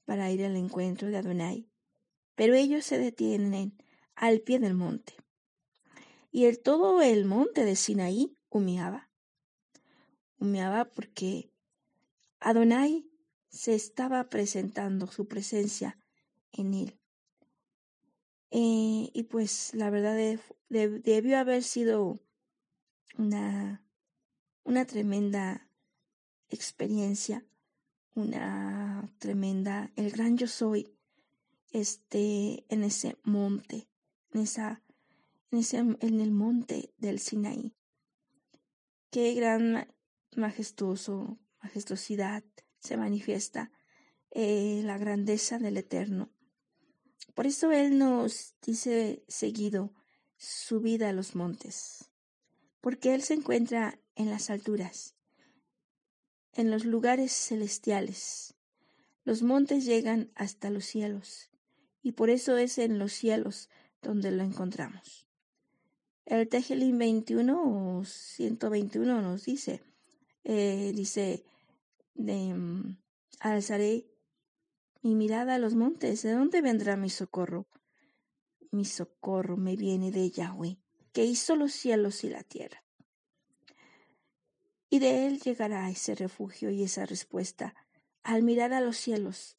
para 0.05 0.31
ir 0.31 0.45
al 0.45 0.57
encuentro 0.57 1.09
de 1.09 1.17
Adonai, 1.17 1.69
pero 2.35 2.55
ellos 2.55 2.85
se 2.85 2.99
detienen 2.99 3.77
al 4.15 4.41
pie 4.41 4.59
del 4.59 4.75
monte. 4.75 5.15
Y 6.31 6.45
el, 6.45 6.61
todo 6.61 7.01
el 7.01 7.25
monte 7.25 7.65
de 7.65 7.77
Sinaí 7.77 8.37
humeaba. 8.51 9.11
Humeaba 10.39 10.85
porque 10.85 11.51
Adonai 12.41 13.09
se 13.49 13.75
estaba 13.75 14.29
presentando 14.29 15.07
su 15.07 15.27
presencia 15.27 15.99
en 16.53 16.75
él. 16.75 16.99
Eh, 18.51 19.11
y 19.13 19.23
pues 19.25 19.75
la 19.75 19.91
verdad 19.91 20.17
debió 20.69 21.39
haber 21.39 21.63
sido 21.63 22.21
una, 23.19 23.86
una 24.67 24.85
tremenda 24.85 25.71
experiencia, 26.49 27.47
una 28.15 29.09
tremenda, 29.19 29.93
el 29.95 30.11
gran 30.11 30.37
yo 30.37 30.49
soy, 30.49 30.93
este, 31.71 32.67
en 32.69 32.83
ese 32.83 33.17
monte, 33.23 33.89
en 34.33 34.41
esa, 34.41 34.83
en 35.53 35.61
ese, 35.61 35.79
en 35.79 36.21
el 36.21 36.33
monte 36.33 36.93
del 36.99 37.21
Sinaí. 37.21 37.77
Qué 39.11 39.35
gran 39.35 39.87
majestuoso, 40.35 41.39
majestuosidad 41.63 42.43
se 42.81 42.97
manifiesta 42.97 43.71
eh, 44.33 44.81
la 44.83 44.99
grandeza 44.99 45.61
del 45.61 45.77
Eterno. 45.77 46.33
Por 47.35 47.47
eso 47.47 47.71
Él 47.71 47.99
nos 47.99 48.57
dice 48.63 49.25
seguido, 49.29 49.95
subida 50.37 51.11
a 51.11 51.13
los 51.13 51.37
montes, 51.37 52.11
porque 52.81 53.15
Él 53.15 53.23
se 53.23 53.35
encuentra 53.35 54.01
en 54.17 54.31
las 54.31 54.51
alturas, 54.51 55.15
en 56.53 56.71
los 56.71 56.85
lugares 56.85 57.33
celestiales. 57.33 58.55
Los 59.25 59.43
montes 59.43 59.85
llegan 59.85 60.33
hasta 60.35 60.71
los 60.71 60.85
cielos, 60.85 61.51
y 62.03 62.13
por 62.13 62.31
eso 62.31 62.57
es 62.57 62.79
en 62.79 62.99
los 62.99 63.13
cielos 63.13 63.69
donde 64.03 64.31
lo 64.31 64.43
encontramos. 64.43 65.27
El 66.25 66.49
Tejelín 66.49 66.99
21 66.99 67.99
o 67.99 68.05
121 68.05 69.23
nos 69.23 69.45
dice, 69.45 69.83
eh, 70.43 70.93
dice, 70.95 71.45
mm, 72.15 72.97
alzaré 73.41 74.07
mi 75.03 75.15
mirada 75.15 75.55
a 75.55 75.59
los 75.59 75.75
montes, 75.75 76.23
¿de 76.23 76.33
dónde 76.33 76.63
vendrá 76.63 76.97
mi 76.97 77.11
socorro? 77.11 77.69
Mi 78.73 78.85
socorro 78.85 79.57
me 79.57 79.77
viene 79.77 80.11
de 80.11 80.31
Yahweh, 80.31 80.79
que 81.13 81.25
hizo 81.25 81.55
los 81.55 81.73
cielos 81.73 82.25
y 82.25 82.31
la 82.31 82.43
tierra. 82.43 82.86
Y 84.89 84.99
de 84.99 85.27
él 85.27 85.41
llegará 85.41 85.91
ese 85.91 86.15
refugio 86.15 86.71
y 86.71 86.83
esa 86.83 87.07
respuesta 87.07 87.75
al 88.23 88.43
mirar 88.43 88.73
a 88.73 88.81
los 88.81 88.97
cielos, 88.97 89.57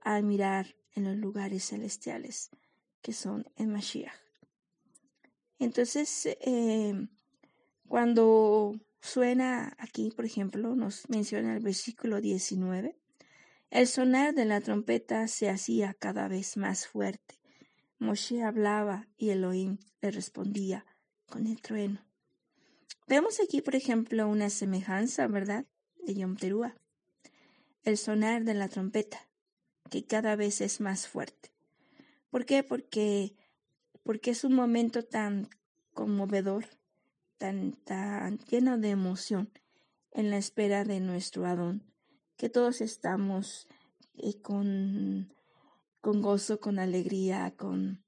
al 0.00 0.24
mirar 0.24 0.76
en 0.94 1.04
los 1.04 1.16
lugares 1.16 1.68
celestiales 1.68 2.50
que 3.02 3.12
son 3.12 3.46
en 3.56 3.72
Mashiach. 3.72 4.12
Entonces, 5.58 6.26
eh, 6.40 7.08
cuando 7.88 8.74
suena 9.00 9.74
aquí, 9.78 10.10
por 10.10 10.24
ejemplo, 10.24 10.74
nos 10.74 11.08
menciona 11.08 11.54
el 11.54 11.62
versículo 11.62 12.20
19, 12.20 12.96
el 13.70 13.86
sonar 13.86 14.34
de 14.34 14.44
la 14.44 14.60
trompeta 14.60 15.28
se 15.28 15.48
hacía 15.48 15.94
cada 15.94 16.28
vez 16.28 16.56
más 16.56 16.86
fuerte. 16.86 17.40
Moshe 17.98 18.42
hablaba 18.42 19.06
y 19.16 19.30
Elohim 19.30 19.78
le 20.00 20.10
respondía 20.10 20.86
con 21.26 21.46
el 21.46 21.60
trueno. 21.60 22.09
Vemos 23.10 23.40
aquí, 23.40 23.60
por 23.60 23.74
ejemplo, 23.74 24.28
una 24.28 24.50
semejanza, 24.50 25.26
¿verdad?, 25.26 25.66
de 26.06 26.14
Yom 26.14 26.36
Teruah. 26.36 26.76
El 27.82 27.98
sonar 27.98 28.44
de 28.44 28.54
la 28.54 28.68
trompeta, 28.68 29.28
que 29.90 30.04
cada 30.04 30.36
vez 30.36 30.60
es 30.60 30.80
más 30.80 31.08
fuerte. 31.08 31.50
¿Por 32.30 32.46
qué? 32.46 32.62
Porque 32.62 33.34
porque 34.04 34.30
es 34.30 34.44
un 34.44 34.54
momento 34.54 35.02
tan 35.02 35.48
conmovedor, 35.92 36.66
tan, 37.36 37.72
tan 37.72 38.38
lleno 38.48 38.78
de 38.78 38.90
emoción 38.90 39.50
en 40.12 40.30
la 40.30 40.36
espera 40.36 40.84
de 40.84 41.00
nuestro 41.00 41.46
Adón, 41.46 41.92
que 42.36 42.48
todos 42.48 42.80
estamos 42.80 43.66
eh, 44.18 44.40
con, 44.40 45.34
con 46.00 46.22
gozo, 46.22 46.60
con 46.60 46.78
alegría, 46.78 47.56
con, 47.56 48.04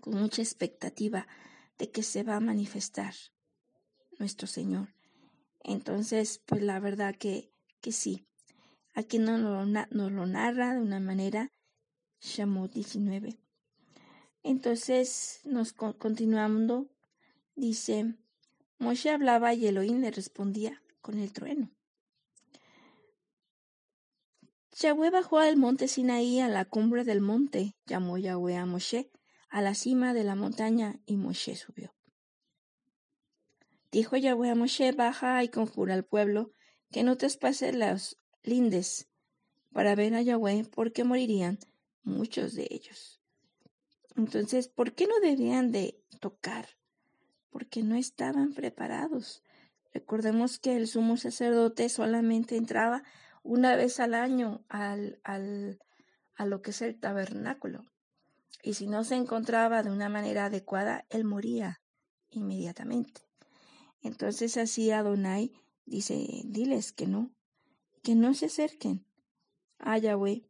con 0.00 0.14
mucha 0.14 0.42
expectativa 0.42 1.28
de 1.78 1.92
que 1.92 2.02
se 2.02 2.24
va 2.24 2.34
a 2.34 2.40
manifestar 2.40 3.14
nuestro 4.20 4.46
Señor. 4.46 4.94
Entonces, 5.64 6.40
pues 6.46 6.62
la 6.62 6.78
verdad 6.78 7.16
que, 7.16 7.52
que 7.80 7.90
sí. 7.90 8.28
Aquí 8.94 9.18
nos 9.18 9.40
lo, 9.40 9.66
nos 9.66 10.12
lo 10.12 10.26
narra 10.26 10.74
de 10.74 10.80
una 10.80 11.00
manera 11.00 11.50
Shamot 12.20 12.72
19. 12.72 13.40
Entonces, 14.42 15.40
nos 15.44 15.72
continuando, 15.72 16.88
dice, 17.56 18.14
Moshe 18.78 19.10
hablaba 19.10 19.54
y 19.54 19.66
Elohim 19.66 20.00
le 20.00 20.10
respondía 20.10 20.82
con 21.00 21.18
el 21.18 21.32
trueno. 21.32 21.70
Yahweh 24.72 25.10
bajó 25.10 25.38
al 25.38 25.58
monte 25.58 25.88
Sinaí 25.88 26.40
a 26.40 26.48
la 26.48 26.64
cumbre 26.64 27.04
del 27.04 27.20
monte, 27.20 27.76
llamó 27.84 28.16
Yahweh 28.16 28.56
a 28.56 28.64
Moshe 28.64 29.10
a 29.50 29.60
la 29.60 29.74
cima 29.74 30.14
de 30.14 30.24
la 30.24 30.36
montaña 30.36 31.00
y 31.04 31.16
Moshe 31.16 31.56
subió. 31.56 31.92
Dijo 33.92 34.16
Yahweh 34.16 34.50
a 34.50 34.54
Moshe, 34.54 34.92
baja 34.92 35.42
y 35.42 35.48
conjura 35.48 35.94
al 35.94 36.04
pueblo 36.04 36.52
que 36.90 37.02
no 37.02 37.16
traspase 37.16 37.72
los 37.72 38.18
lindes 38.42 39.08
para 39.72 39.94
ver 39.94 40.14
a 40.14 40.22
Yahweh, 40.22 40.64
porque 40.70 41.04
morirían 41.04 41.58
muchos 42.02 42.54
de 42.54 42.66
ellos. 42.70 43.20
Entonces, 44.16 44.68
¿por 44.68 44.94
qué 44.94 45.06
no 45.06 45.18
deberían 45.20 45.72
de 45.72 46.00
tocar? 46.20 46.68
Porque 47.50 47.82
no 47.82 47.96
estaban 47.96 48.52
preparados. 48.52 49.42
Recordemos 49.92 50.58
que 50.58 50.76
el 50.76 50.86
sumo 50.86 51.16
sacerdote 51.16 51.88
solamente 51.88 52.56
entraba 52.56 53.02
una 53.42 53.74
vez 53.76 53.98
al 53.98 54.14
año 54.14 54.64
al, 54.68 55.20
al, 55.24 55.80
a 56.34 56.46
lo 56.46 56.62
que 56.62 56.70
es 56.70 56.82
el 56.82 56.98
tabernáculo. 56.98 57.86
Y 58.62 58.74
si 58.74 58.86
no 58.86 59.04
se 59.04 59.16
encontraba 59.16 59.82
de 59.82 59.90
una 59.90 60.08
manera 60.08 60.46
adecuada, 60.46 61.06
él 61.08 61.24
moría 61.24 61.80
inmediatamente. 62.28 63.29
Entonces 64.02 64.56
así 64.56 64.90
Adonai 64.90 65.52
dice, 65.84 66.42
diles 66.44 66.92
que 66.92 67.06
no, 67.06 67.30
que 68.02 68.14
no 68.14 68.34
se 68.34 68.46
acerquen 68.46 69.04
a 69.78 69.98
Yahweh. 69.98 70.42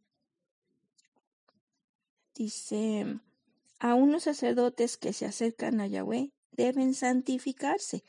Dice, 2.35 3.21
a 3.79 3.95
unos 3.95 4.25
sacerdotes 4.25 4.97
que 4.97 5.13
se 5.13 5.27
acercan 5.27 5.81
a 5.81 5.87
Yahweh 5.87 6.33
deben 6.53 6.95
santificarse 6.95 8.05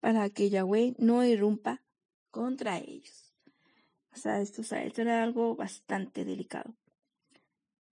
para 0.00 0.28
que 0.30 0.50
Yahweh 0.50 0.94
no 0.98 1.24
irrumpa 1.24 1.82
contra 2.30 2.78
ellos. 2.78 3.34
O 4.12 4.16
sea, 4.16 4.40
esto, 4.40 4.62
esto 4.62 5.02
era 5.02 5.22
algo 5.22 5.56
bastante 5.56 6.24
delicado. 6.24 6.76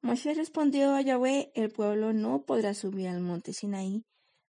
Moshe 0.02 0.34
respondió 0.34 0.94
a 0.94 1.00
Yahweh, 1.00 1.52
el 1.54 1.70
pueblo 1.70 2.12
no 2.12 2.44
podrá 2.44 2.74
subir 2.74 3.08
al 3.08 3.20
monte 3.20 3.52
Sinaí 3.52 4.04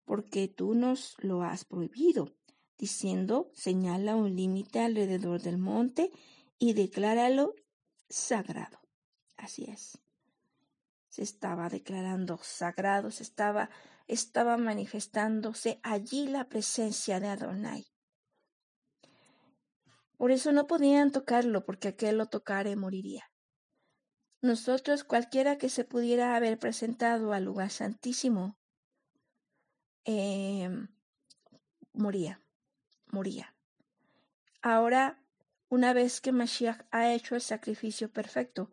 porque 0.06 0.48
tú 0.48 0.74
nos 0.74 1.16
lo 1.20 1.44
has 1.44 1.66
prohibido, 1.66 2.34
diciendo, 2.82 3.52
señala 3.54 4.16
un 4.16 4.36
límite 4.36 4.80
alrededor 4.80 5.40
del 5.40 5.60
monte 5.60 6.10
y 6.58 6.74
decláralo 6.74 7.54
sagrado. 8.10 8.80
Así 9.38 9.66
es. 9.66 10.00
Se 11.08 11.22
estaba 11.22 11.70
declarando 11.70 12.40
sagrado, 12.42 13.12
se 13.12 13.22
estaba, 13.22 13.70
estaba 14.08 14.58
manifestándose 14.58 15.80
allí 15.84 16.28
la 16.28 16.50
presencia 16.50 17.20
de 17.20 17.28
Adonai. 17.28 17.86
Por 20.18 20.32
eso 20.32 20.52
no 20.52 20.66
podían 20.66 21.12
tocarlo, 21.12 21.64
porque 21.64 21.90
aquel 21.90 22.18
lo 22.18 22.30
tocare 22.30 22.76
moriría. 22.76 23.32
Nosotros 24.42 25.04
cualquiera 25.04 25.60
que 25.60 25.70
se 25.70 25.86
pudiera 25.86 26.36
haber 26.36 26.58
presentado 26.58 27.32
al 27.34 27.44
lugar 27.44 27.70
santísimo, 27.70 28.58
eh, 30.06 30.68
moría, 31.94 32.42
moría. 33.12 33.54
Ahora, 34.62 35.22
una 35.70 35.94
vez 35.94 36.22
que 36.22 36.32
Mashiach 36.32 36.86
ha 36.92 37.14
hecho 37.14 37.36
el 37.36 37.42
sacrificio 37.42 38.12
perfecto, 38.12 38.70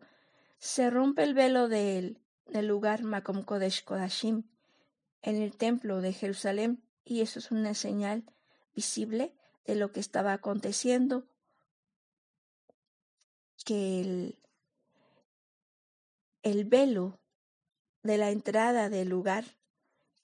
se 0.57 0.89
rompe 0.89 1.23
el 1.23 1.33
velo 1.33 1.67
del, 1.67 2.19
del 2.47 2.67
lugar 2.67 3.03
Makom 3.03 3.43
Kodesh 3.43 3.83
Kodashim 3.83 4.43
en 5.21 5.41
el 5.41 5.55
templo 5.55 6.01
de 6.01 6.13
Jerusalén 6.13 6.83
y 7.05 7.21
eso 7.21 7.39
es 7.39 7.51
una 7.51 7.73
señal 7.73 8.23
visible 8.75 9.33
de 9.65 9.75
lo 9.75 9.91
que 9.91 9.99
estaba 9.99 10.33
aconteciendo, 10.33 11.27
que 13.65 14.01
el, 14.01 14.39
el 16.43 16.65
velo 16.65 17.19
de 18.03 18.17
la 18.17 18.31
entrada 18.31 18.89
del 18.89 19.09
lugar 19.09 19.45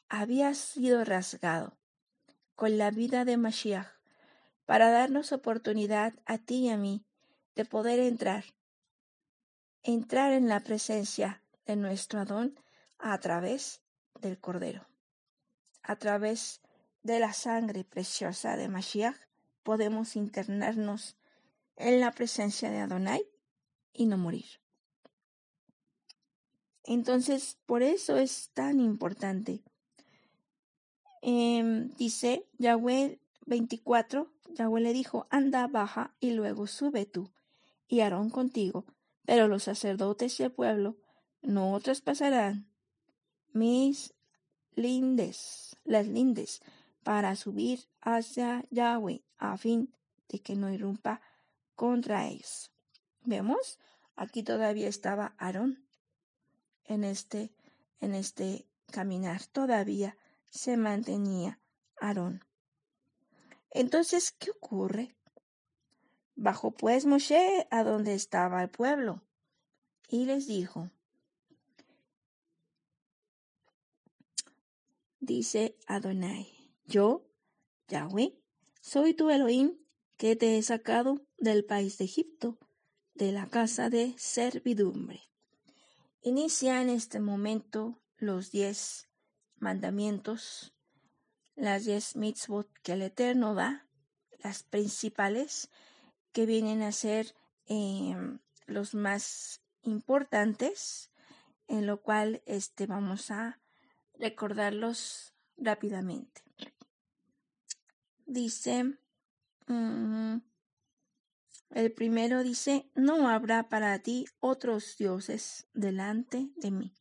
había 0.10 0.54
sido 0.54 1.04
rasgado 1.04 1.78
con 2.56 2.78
la 2.78 2.92
vida 2.92 3.26
de 3.26 3.38
Mashiach 3.38 3.95
para 4.66 4.90
darnos 4.90 5.32
oportunidad 5.32 6.14
a 6.26 6.38
ti 6.38 6.66
y 6.66 6.70
a 6.70 6.78
mí 6.78 7.06
de 7.56 7.66
poder 7.66 8.00
entrar, 8.00 8.44
entrar 9.84 10.34
en 10.34 10.48
la 10.48 10.60
presencia 10.62 11.42
de 11.66 11.76
nuestro 11.76 12.20
Adón 12.20 12.60
a 12.98 13.18
través 13.20 13.82
del 14.20 14.40
Cordero. 14.40 14.88
A 15.84 15.96
través 15.96 16.62
de 17.04 17.20
la 17.20 17.34
sangre 17.34 17.84
preciosa 17.84 18.58
de 18.58 18.68
Mashiach 18.68 19.18
podemos 19.64 20.16
internarnos 20.16 21.16
en 21.76 22.00
la 22.00 22.12
presencia 22.12 22.70
de 22.70 22.80
Adonai 22.80 23.26
y 23.94 24.06
no 24.06 24.18
morir. 24.18 24.46
Entonces, 26.84 27.58
por 27.66 27.82
eso 27.82 28.18
es 28.18 28.52
tan 28.54 28.80
importante. 28.80 29.64
Em, 31.22 31.90
dice 31.96 32.48
Yahweh 32.60 33.20
24, 33.46 34.32
Yahweh 34.50 34.82
le 34.82 34.94
dijo, 34.94 35.28
anda, 35.30 35.68
baja 35.68 36.16
y 36.20 36.32
luego 36.32 36.68
sube 36.68 37.06
tú 37.06 37.32
y 37.88 38.02
Aarón 38.02 38.30
contigo, 38.30 38.86
pero 39.26 39.48
los 39.48 39.64
sacerdotes 39.64 40.40
y 40.40 40.44
el 40.44 40.52
pueblo 40.52 40.98
no 41.42 41.80
traspasarán 41.80 42.68
mis 43.54 44.14
lindes, 44.76 45.78
las 45.84 46.08
lindes, 46.08 46.62
para 47.04 47.36
subir 47.36 47.88
hacia 48.02 48.66
Yahweh 48.72 49.24
a 49.38 49.58
fin 49.58 49.94
de 50.30 50.42
que 50.42 50.56
no 50.56 50.72
irrumpa 50.72 51.22
contra 51.76 52.28
ellos. 52.28 52.72
¿Vemos? 53.24 53.80
Aquí 54.16 54.44
todavía 54.44 54.88
estaba 54.88 55.36
Aarón 55.38 55.86
en 56.86 57.04
este, 57.04 57.52
en 58.00 58.16
este 58.16 58.66
caminar. 58.92 59.46
Todavía 59.46 60.18
se 60.50 60.78
mantenía 60.78 61.60
Aarón. 62.00 62.45
Entonces, 63.76 64.32
¿qué 64.32 64.52
ocurre? 64.52 65.18
Bajó 66.36 66.72
pues 66.72 67.06
Moshe 67.06 67.68
a 67.72 67.84
donde 67.84 68.14
estaba 68.14 68.64
el 68.64 68.70
pueblo 68.70 69.22
y 70.08 70.24
les 70.24 70.48
dijo, 70.48 70.92
dice 75.20 75.78
Adonai, 75.88 76.48
yo, 76.86 77.28
Yahweh, 77.90 78.42
soy 78.80 79.14
tu 79.14 79.30
Elohim 79.30 79.78
que 80.16 80.38
te 80.38 80.58
he 80.58 80.62
sacado 80.62 81.28
del 81.38 81.66
país 81.66 81.98
de 81.98 82.06
Egipto, 82.06 82.58
de 83.14 83.34
la 83.34 83.50
casa 83.50 83.90
de 83.90 84.16
servidumbre. 84.18 85.22
Inicia 86.22 86.82
en 86.82 86.90
este 86.90 87.20
momento 87.20 88.02
los 88.16 88.52
diez 88.52 89.10
mandamientos, 89.58 90.75
las 91.56 91.86
diez 91.86 92.16
mitzvot 92.16 92.70
que 92.84 92.94
el 92.94 93.02
Eterno 93.02 93.56
da, 93.56 93.88
las 94.44 94.64
principales, 94.64 95.70
que 96.32 96.46
vienen 96.46 96.82
a 96.82 96.92
ser 96.92 97.34
em, 97.66 98.40
los 98.68 98.94
más 98.94 99.62
importantes, 99.82 101.12
en 101.68 101.88
lo 101.88 102.02
cual 102.02 102.42
este, 102.46 102.86
vamos 102.88 103.32
a 103.32 103.60
recordarlos 104.20 105.34
rápidamente. 105.58 106.44
Dice, 108.26 108.98
mm, 109.68 110.38
el 111.72 111.92
primero 111.92 112.44
dice, 112.44 112.90
no 112.96 113.30
habrá 113.30 113.70
para 113.70 113.98
ti 114.00 114.26
otros 114.40 114.98
dioses 114.98 115.68
delante 115.74 116.50
de 116.56 116.72
mí. 116.72 116.94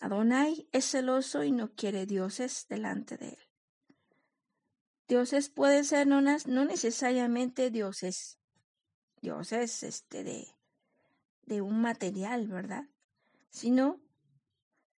Adonai 0.00 0.66
es 0.72 0.86
celoso 0.86 1.44
y 1.44 1.52
no 1.52 1.74
quiere 1.74 2.06
dioses 2.06 2.66
delante 2.68 3.18
de 3.18 3.28
él. 3.28 3.38
Dioses 5.08 5.50
pueden 5.50 5.84
ser 5.84 6.06
no, 6.06 6.22
no 6.22 6.64
necesariamente 6.64 7.70
dioses, 7.70 8.38
dioses 9.20 9.82
este 9.82 10.24
de, 10.24 10.48
de 11.42 11.60
un 11.60 11.82
material, 11.82 12.48
¿verdad? 12.48 12.88
Sino 13.50 14.00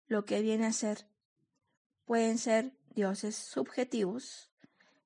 lo 0.07 0.25
que 0.25 0.41
viene 0.41 0.67
a 0.67 0.73
ser, 0.73 1.09
pueden 2.05 2.38
ser 2.38 2.73
dioses 2.91 3.35
subjetivos 3.35 4.53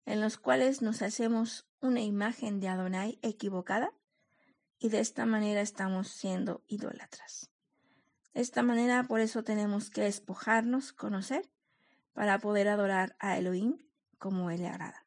en 0.04 0.20
los 0.20 0.36
cuales 0.36 0.82
nos 0.82 1.00
hacemos 1.00 1.66
una 1.80 2.02
imagen 2.02 2.60
de 2.60 2.68
Adonai 2.68 3.18
equivocada 3.22 3.94
y 4.78 4.90
de 4.90 5.00
esta 5.00 5.24
manera 5.24 5.62
estamos 5.62 6.08
siendo 6.08 6.62
idólatras. 6.66 7.50
De 8.36 8.42
esta 8.42 8.62
manera, 8.62 9.02
por 9.04 9.20
eso 9.20 9.44
tenemos 9.44 9.88
que 9.88 10.02
despojarnos, 10.02 10.92
conocer, 10.92 11.48
para 12.12 12.38
poder 12.38 12.68
adorar 12.68 13.16
a 13.18 13.38
Elohim 13.38 13.78
como 14.18 14.50
Él 14.50 14.60
le 14.60 14.68
agrada. 14.68 15.06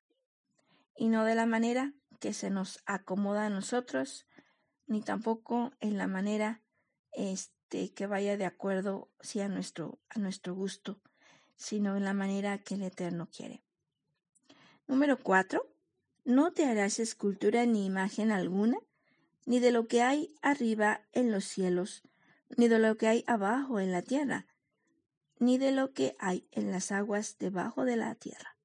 Y 0.96 1.10
no 1.10 1.24
de 1.26 1.36
la 1.36 1.46
manera 1.46 1.94
que 2.20 2.34
se 2.34 2.50
nos 2.50 2.82
acomoda 2.88 3.46
a 3.46 3.50
nosotros, 3.52 4.26
ni 4.88 5.04
tampoco 5.04 5.74
en 5.80 6.00
la 6.00 6.08
manera 6.08 6.64
este, 7.12 7.94
que 7.94 8.08
vaya 8.08 8.36
de 8.36 8.46
acuerdo 8.46 9.12
sí, 9.20 9.42
a, 9.42 9.48
nuestro, 9.48 10.00
a 10.10 10.18
nuestro 10.18 10.56
gusto, 10.56 11.00
sino 11.56 11.98
en 11.98 12.06
la 12.06 12.14
manera 12.14 12.58
que 12.58 12.74
el 12.74 12.82
Eterno 12.82 13.30
quiere. 13.32 13.64
Número 14.88 15.20
4. 15.20 15.72
No 16.26 16.52
te 16.52 16.66
harás 16.66 16.98
escultura 16.98 17.68
ni 17.68 17.86
imagen 17.86 18.32
alguna, 18.32 18.80
ni 19.46 19.60
de 19.60 19.70
lo 19.70 19.88
que 19.88 20.02
hay 20.02 20.34
arriba 20.42 21.06
en 21.12 21.32
los 21.32 21.46
cielos, 21.46 22.09
ni 22.58 22.68
de 22.68 22.80
lo 22.80 22.98
que 22.98 23.08
hay 23.08 23.24
abajo 23.28 23.80
en 23.80 23.92
la 23.92 24.02
tierra, 24.02 24.48
ni 25.40 25.58
de 25.58 25.72
lo 25.72 25.94
que 25.94 26.16
hay 26.20 26.48
en 26.52 26.72
las 26.72 26.92
aguas 26.92 27.38
debajo 27.40 27.86
de 27.86 27.96
la 27.96 28.16
tierra. 28.16 28.58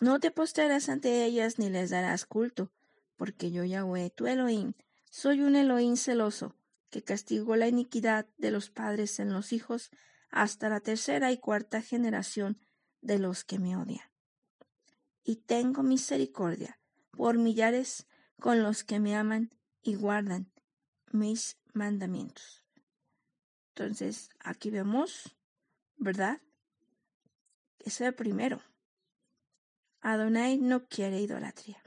No 0.00 0.20
te 0.20 0.30
postrarás 0.30 0.88
ante 0.88 1.24
ellas 1.24 1.58
ni 1.58 1.70
les 1.70 1.90
darás 1.90 2.24
culto, 2.24 2.70
porque 3.16 3.50
yo 3.50 3.64
Yahweh, 3.64 4.10
tu 4.10 4.26
Elohim, 4.26 4.74
soy 5.10 5.40
un 5.40 5.56
Elohim 5.56 5.96
celoso, 5.96 6.54
que 6.90 7.02
castigo 7.02 7.56
la 7.56 7.68
iniquidad 7.68 8.26
de 8.38 8.50
los 8.50 8.70
padres 8.70 9.18
en 9.18 9.32
los 9.32 9.52
hijos 9.52 9.90
hasta 10.30 10.68
la 10.68 10.80
tercera 10.80 11.32
y 11.32 11.38
cuarta 11.38 11.82
generación 11.82 12.60
de 13.00 13.18
los 13.18 13.44
que 13.44 13.58
me 13.58 13.76
odian. 13.76 14.08
Y 15.24 15.36
tengo 15.36 15.82
misericordia 15.82 16.80
por 17.10 17.38
millares 17.38 18.06
con 18.40 18.62
los 18.62 18.84
que 18.84 19.00
me 19.00 19.16
aman 19.16 19.50
y 19.82 19.94
guardan 19.94 20.50
mis 21.12 21.58
mandamientos. 21.72 22.62
Entonces, 23.70 24.30
aquí 24.40 24.70
vemos, 24.70 25.36
¿verdad? 25.96 26.40
Es 27.78 28.00
el 28.00 28.14
primero. 28.14 28.60
Adonai 30.00 30.58
no 30.58 30.86
quiere 30.86 31.20
idolatría. 31.20 31.82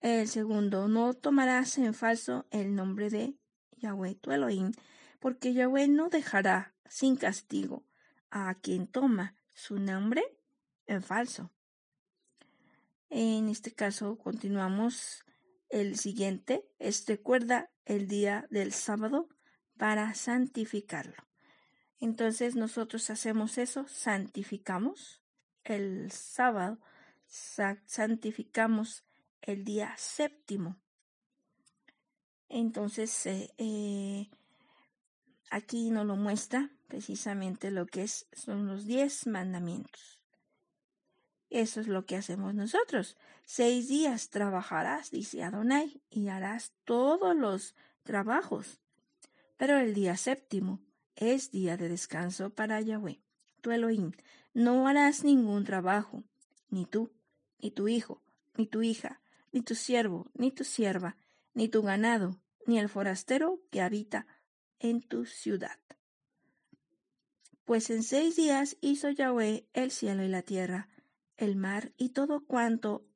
El 0.00 0.28
segundo, 0.28 0.88
no 0.88 1.14
tomarás 1.14 1.78
en 1.78 1.94
falso 1.94 2.46
el 2.50 2.74
nombre 2.74 3.08
de 3.08 3.36
Yahweh 3.76 4.16
tu 4.16 4.32
Elohim, 4.32 4.72
porque 5.20 5.54
Yahweh 5.54 5.88
no 5.88 6.08
dejará 6.08 6.74
sin 6.88 7.16
castigo 7.16 7.84
a 8.30 8.54
quien 8.54 8.86
toma 8.86 9.36
su 9.54 9.78
nombre 9.78 10.24
en 10.86 11.02
falso. 11.02 11.50
En 13.10 13.48
este 13.48 13.72
caso, 13.72 14.16
continuamos 14.18 15.24
el 15.72 15.98
siguiente. 15.98 16.64
Es 16.78 17.04
recuerda 17.06 17.70
el 17.84 18.06
día 18.06 18.46
del 18.50 18.72
sábado 18.72 19.28
para 19.76 20.14
santificarlo. 20.14 21.16
Entonces 21.98 22.54
nosotros 22.54 23.10
hacemos 23.10 23.58
eso, 23.58 23.86
santificamos 23.88 25.22
el 25.64 26.12
sábado, 26.12 26.78
santificamos 27.26 29.04
el 29.40 29.64
día 29.64 29.94
séptimo. 29.96 30.76
Entonces, 32.48 33.26
eh, 33.26 33.50
eh, 33.56 34.28
aquí 35.50 35.90
nos 35.90 36.06
lo 36.06 36.16
muestra 36.16 36.70
precisamente 36.88 37.70
lo 37.70 37.86
que 37.86 38.02
es, 38.02 38.28
son 38.32 38.66
los 38.66 38.84
diez 38.84 39.26
mandamientos. 39.26 40.21
Eso 41.52 41.82
es 41.82 41.86
lo 41.86 42.06
que 42.06 42.16
hacemos 42.16 42.54
nosotros. 42.54 43.18
Seis 43.44 43.86
días 43.86 44.30
trabajarás, 44.30 45.10
dice 45.10 45.42
Adonai, 45.42 46.00
y 46.08 46.28
harás 46.28 46.72
todos 46.84 47.36
los 47.36 47.74
trabajos. 48.04 48.80
Pero 49.58 49.76
el 49.76 49.92
día 49.92 50.16
séptimo 50.16 50.80
es 51.14 51.50
día 51.50 51.76
de 51.76 51.90
descanso 51.90 52.48
para 52.48 52.80
Yahweh, 52.80 53.20
tu 53.60 53.70
Elohim. 53.70 54.12
No 54.54 54.88
harás 54.88 55.24
ningún 55.24 55.64
trabajo, 55.64 56.24
ni 56.70 56.86
tú, 56.86 57.12
ni 57.58 57.70
tu 57.70 57.86
hijo, 57.86 58.22
ni 58.56 58.66
tu 58.66 58.82
hija, 58.82 59.20
ni 59.52 59.60
tu 59.60 59.74
siervo, 59.74 60.30
ni 60.32 60.52
tu 60.52 60.64
sierva, 60.64 61.18
ni 61.52 61.68
tu 61.68 61.82
ganado, 61.82 62.40
ni 62.66 62.78
el 62.78 62.88
forastero 62.88 63.60
que 63.70 63.82
habita 63.82 64.26
en 64.78 65.02
tu 65.02 65.26
ciudad. 65.26 65.78
Pues 67.66 67.90
en 67.90 68.02
seis 68.02 68.36
días 68.36 68.78
hizo 68.80 69.10
Yahweh 69.10 69.68
el 69.74 69.90
cielo 69.90 70.24
y 70.24 70.28
la 70.28 70.40
tierra, 70.40 70.88
el 71.42 71.56
mar 71.56 71.92
y 71.96 72.10
todo 72.10 72.44
cuanto 72.46 73.06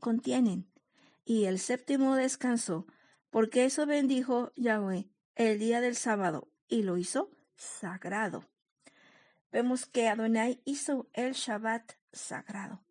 contienen, 0.00 0.70
y 1.24 1.44
el 1.44 1.58
séptimo 1.58 2.16
descansó, 2.16 2.86
porque 3.30 3.64
eso 3.64 3.86
bendijo 3.86 4.52
Yahweh 4.56 5.08
el 5.36 5.58
día 5.58 5.80
del 5.80 5.96
sábado 5.96 6.48
y 6.68 6.82
lo 6.82 6.96
hizo 6.96 7.30
sagrado. 7.54 8.48
Vemos 9.52 9.86
que 9.86 10.08
Adonai 10.08 10.60
hizo 10.64 11.08
el 11.12 11.32
Shabbat 11.32 11.92
sagrado. 12.12 12.82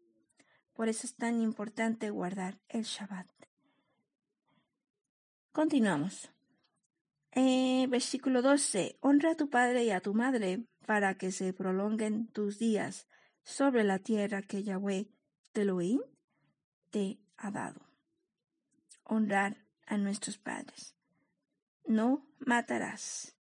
Por 0.73 0.89
eso 0.89 1.05
es 1.05 1.15
tan 1.15 1.41
importante 1.41 2.09
guardar 2.09 2.59
el 2.69 2.83
Shabbat. 2.83 3.27
Continuamos. 5.51 6.31
Eh, 7.31 7.87
versículo 7.89 8.41
12. 8.41 8.97
Honra 9.01 9.31
a 9.31 9.35
tu 9.35 9.49
padre 9.49 9.83
y 9.83 9.91
a 9.91 10.01
tu 10.01 10.13
madre 10.13 10.65
para 10.85 11.15
que 11.15 11.31
se 11.31 11.53
prolonguen 11.53 12.27
tus 12.27 12.59
días 12.59 13.08
sobre 13.49 13.83
la 13.83 13.99
tierra 13.99 14.41
que 14.41 14.63
Yahweh 14.63 15.07
Elohim 15.53 16.01
te 16.89 17.19
ha 17.37 17.51
dado. 17.51 17.81
Honrar 19.03 19.65
a 19.87 19.97
nuestros 19.97 20.37
padres. 20.37 20.95
No 21.85 22.25
matarás. 22.39 23.35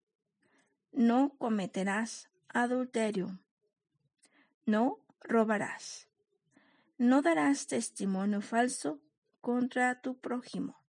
No 0.93 1.37
cometerás 1.39 2.29
adulterio. 2.49 3.39
No 4.65 4.99
robarás 5.21 6.09
no 6.99 7.23
darás 7.23 7.69
testimonio 7.69 8.41
falso 8.41 9.01
contra 9.41 10.01
tu 10.01 10.19
prójimo. 10.19 10.83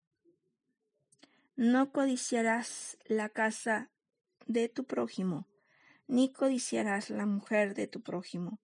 No 1.57 1.91
codiciarás 1.91 2.97
la 3.07 3.29
casa 3.29 3.91
de 4.47 4.69
tu 4.69 4.85
prójimo, 4.85 5.49
ni 6.07 6.33
codiciarás 6.33 7.11
la 7.11 7.27
mujer 7.27 7.75
de 7.75 7.89
tu 7.89 8.03
prójimo, 8.03 8.61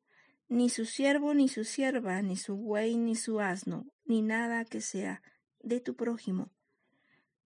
ni 0.52 0.68
su 0.68 0.84
siervo, 0.84 1.32
ni 1.32 1.48
su 1.48 1.64
sierva, 1.64 2.20
ni 2.20 2.36
su 2.36 2.56
buey, 2.56 2.98
ni 2.98 3.16
su 3.16 3.40
asno, 3.40 3.86
ni 4.04 4.20
nada 4.20 4.66
que 4.66 4.82
sea 4.82 5.22
de 5.60 5.80
tu 5.80 5.96
prójimo. 5.96 6.52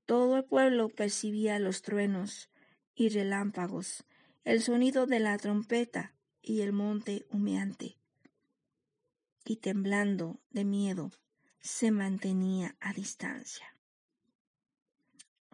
Todo 0.07 0.37
el 0.37 0.45
pueblo 0.45 0.89
percibía 0.89 1.61
los 1.61 1.83
truenos 1.83 2.51
y 2.97 3.09
relámpagos, 3.09 4.05
el 4.45 4.61
sonido 4.61 5.07
de 5.07 5.21
la 5.21 5.39
trompeta 5.39 6.15
y 6.43 6.63
el 6.63 6.73
monte 6.73 7.27
humeante 7.31 7.97
y 9.45 9.57
temblando 9.57 10.41
de 10.51 10.65
miedo 10.65 11.13
se 11.61 11.93
mantenía 11.93 12.77
a 12.81 12.93
distancia. 12.93 13.77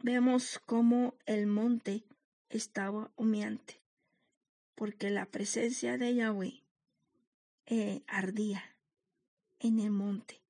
Vemos 0.02 0.58
cómo 0.64 1.18
el 1.26 1.46
monte 1.46 2.04
estaba 2.48 3.12
humeante, 3.16 3.82
porque 4.74 5.10
la 5.10 5.26
presencia 5.26 5.98
de 5.98 6.14
Yahweh 6.14 6.61
eh, 7.66 8.02
ardía 8.06 8.76
en 9.58 9.78
el 9.78 9.90
monte. 9.90 10.42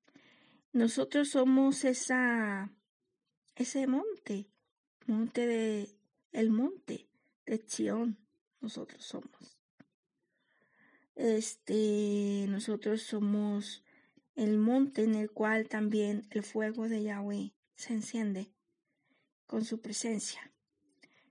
Nosotros 0.73 1.31
somos 1.31 1.85
esa, 1.85 2.73
ese 3.57 3.87
monte, 3.87 4.49
monte 5.07 5.47
de, 5.47 5.97
el 6.33 6.51
monte 6.51 7.09
de 7.45 7.65
Chión, 7.65 8.19
nosotros 8.61 9.05
somos. 9.05 9.59
Este, 11.15 12.47
nosotros 12.49 13.03
somos 13.03 13.85
el 14.35 14.57
monte 14.57 15.05
en 15.05 15.15
el 15.15 15.31
cual 15.31 15.69
también 15.69 16.27
el 16.31 16.43
fuego 16.43 16.89
de 16.89 17.03
Yahweh 17.03 17.53
se 17.77 17.93
enciende 17.93 18.51
con 19.47 19.65
su 19.65 19.81
presencia. 19.81 20.53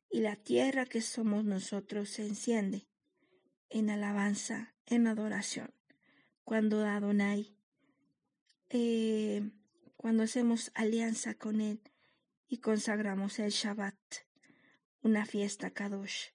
Y 0.09 0.19
la 0.19 0.35
tierra 0.35 0.85
que 0.85 1.01
somos 1.01 1.45
nosotros 1.45 2.09
se 2.09 2.27
enciende 2.27 2.87
en 3.69 3.89
alabanza, 3.89 4.75
en 4.91 5.07
adoración. 5.07 5.73
Cuando 6.43 6.85
Adonai, 6.85 7.55
eh, 8.69 9.49
cuando 9.97 10.23
hacemos 10.23 10.71
alianza 10.75 11.33
con 11.33 11.61
Él 11.61 11.81
y 12.47 12.59
consagramos 12.59 13.39
el 13.39 13.49
Shabbat, 13.49 13.95
una 15.01 15.25
fiesta 15.25 15.71
Kadosh. 15.71 16.29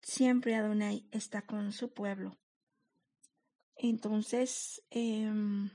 Siempre 0.00 0.56
Adonai 0.56 1.06
está 1.12 1.42
con 1.42 1.72
su 1.72 1.92
pueblo 1.92 2.36
entonces, 3.78 4.82
em, 4.90 5.70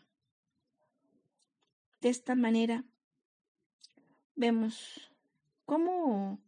de 2.01 2.09
esta 2.09 2.35
manera, 2.35 2.83
vemos 4.35 5.09
cómo 5.65 6.41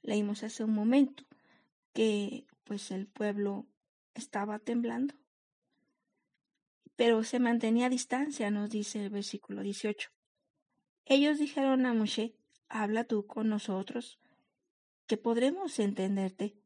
leímos 0.00 0.42
hace 0.42 0.64
un 0.64 0.72
momento 0.72 1.24
que 1.92 2.46
pues 2.64 2.90
el 2.90 3.06
pueblo 3.06 3.66
estaba 4.14 4.58
temblando, 4.58 5.14
pero 6.96 7.24
se 7.24 7.38
mantenía 7.38 7.86
a 7.86 7.90
distancia, 7.90 8.50
nos 8.50 8.70
dice 8.70 9.02
el 9.02 9.10
versículo 9.10 9.62
18. 9.62 10.10
Ellos 11.04 11.38
dijeron 11.38 11.86
a 11.86 11.94
Moshe, 11.94 12.36
habla 12.68 13.04
tú 13.04 13.26
con 13.26 13.48
nosotros, 13.48 14.20
que 15.06 15.16
podremos 15.16 15.78
entenderte, 15.78 16.56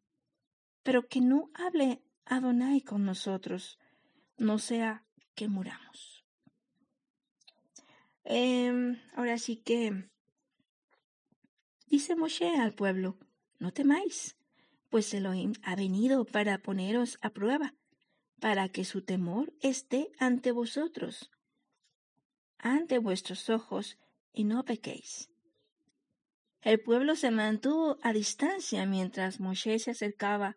pero 0.83 1.09
que 1.09 1.21
no 1.21 1.51
hable 1.55 2.03
Adonai 2.25 2.81
con 2.81 3.05
nosotros, 3.05 3.79
no 4.37 4.59
sea 4.59 5.05
que 5.35 5.49
muramos. 5.49 6.25
Em, 8.25 9.01
ahora 9.15 9.39
sí 9.39 9.57
que 9.57 10.11
dice 11.87 12.17
Moshe 12.17 12.57
al 12.57 12.75
pueblo, 12.75 13.17
no 13.59 13.73
temáis, 13.73 14.36
pues 14.97 15.13
Elohim 15.13 15.53
ha 15.63 15.77
venido 15.77 16.25
para 16.25 16.57
poneros 16.57 17.19
a 17.21 17.29
prueba, 17.29 17.75
para 18.41 18.71
que 18.71 18.83
su 18.87 19.03
temor 19.03 19.53
esté 19.61 20.11
ante 20.19 20.53
vosotros, 20.53 21.31
ante 22.57 22.97
vuestros 22.97 23.51
ojos, 23.51 23.99
y 24.33 24.45
no 24.45 24.65
pequéis. 24.65 25.29
El 26.63 26.81
pueblo 26.81 27.15
se 27.15 27.31
mantuvo 27.31 27.99
a 28.03 28.15
distancia 28.15 28.87
mientras 28.87 29.39
Moshe 29.39 29.79
se 29.81 29.91
acercaba 29.91 30.57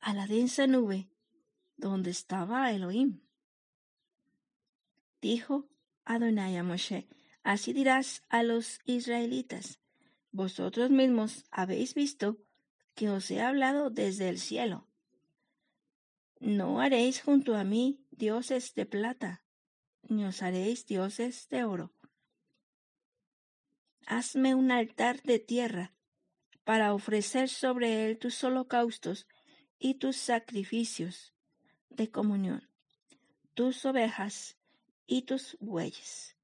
a 0.00 0.14
la 0.14 0.26
densa 0.26 0.66
nube 0.66 1.10
¿Dónde 1.76 2.12
estaba 2.12 2.72
Elohim. 2.72 3.20
Dijo 5.20 5.68
Adonai 6.06 6.56
a 6.56 6.62
Moshe, 6.62 7.10
Así 7.42 7.74
dirás 7.74 8.22
a 8.30 8.42
los 8.42 8.80
israelitas, 8.86 9.80
vosotros 10.32 10.88
mismos 10.88 11.44
habéis 11.50 11.92
visto 11.92 12.38
que 12.96 13.10
os 13.10 13.30
he 13.30 13.40
hablado 13.40 13.90
desde 13.90 14.28
el 14.28 14.38
cielo. 14.40 14.88
No 16.40 16.80
haréis 16.80 17.20
junto 17.20 17.54
a 17.54 17.62
mí 17.62 18.00
dioses 18.10 18.74
de 18.74 18.86
plata, 18.86 19.42
ni 20.08 20.24
os 20.24 20.42
haréis 20.42 20.86
dioses 20.86 21.48
de 21.50 21.64
oro. 21.64 21.92
Hazme 24.06 24.54
un 24.54 24.70
altar 24.70 25.22
de 25.22 25.38
tierra 25.38 25.92
para 26.64 26.94
ofrecer 26.94 27.48
sobre 27.48 28.06
él 28.06 28.18
tus 28.18 28.42
holocaustos 28.42 29.26
y 29.78 29.94
tus 29.94 30.16
sacrificios 30.16 31.34
de 31.90 32.10
comunión, 32.10 32.68
tus 33.54 33.84
ovejas 33.84 34.56
y 35.06 35.22
tus 35.22 35.58
bueyes, 35.60 36.36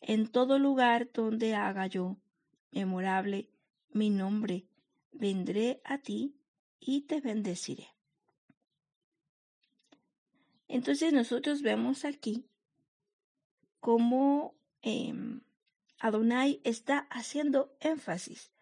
en 0.00 0.26
todo 0.26 0.58
lugar 0.58 1.10
donde 1.12 1.54
haga 1.54 1.86
yo 1.86 2.16
memorable 2.72 3.48
mi 3.92 4.10
nombre, 4.10 4.69
vendré 5.12 5.80
a 5.84 5.98
ti 5.98 6.36
y 6.78 7.02
te 7.02 7.20
bendeciré. 7.20 7.88
Entonces 10.68 11.12
nosotros 11.12 11.62
vemos 11.62 12.04
aquí 12.04 12.46
cómo 13.80 14.54
em, 14.82 15.40
Adonai 15.98 16.60
está 16.64 17.08
haciendo 17.10 17.76
énfasis. 17.80 18.52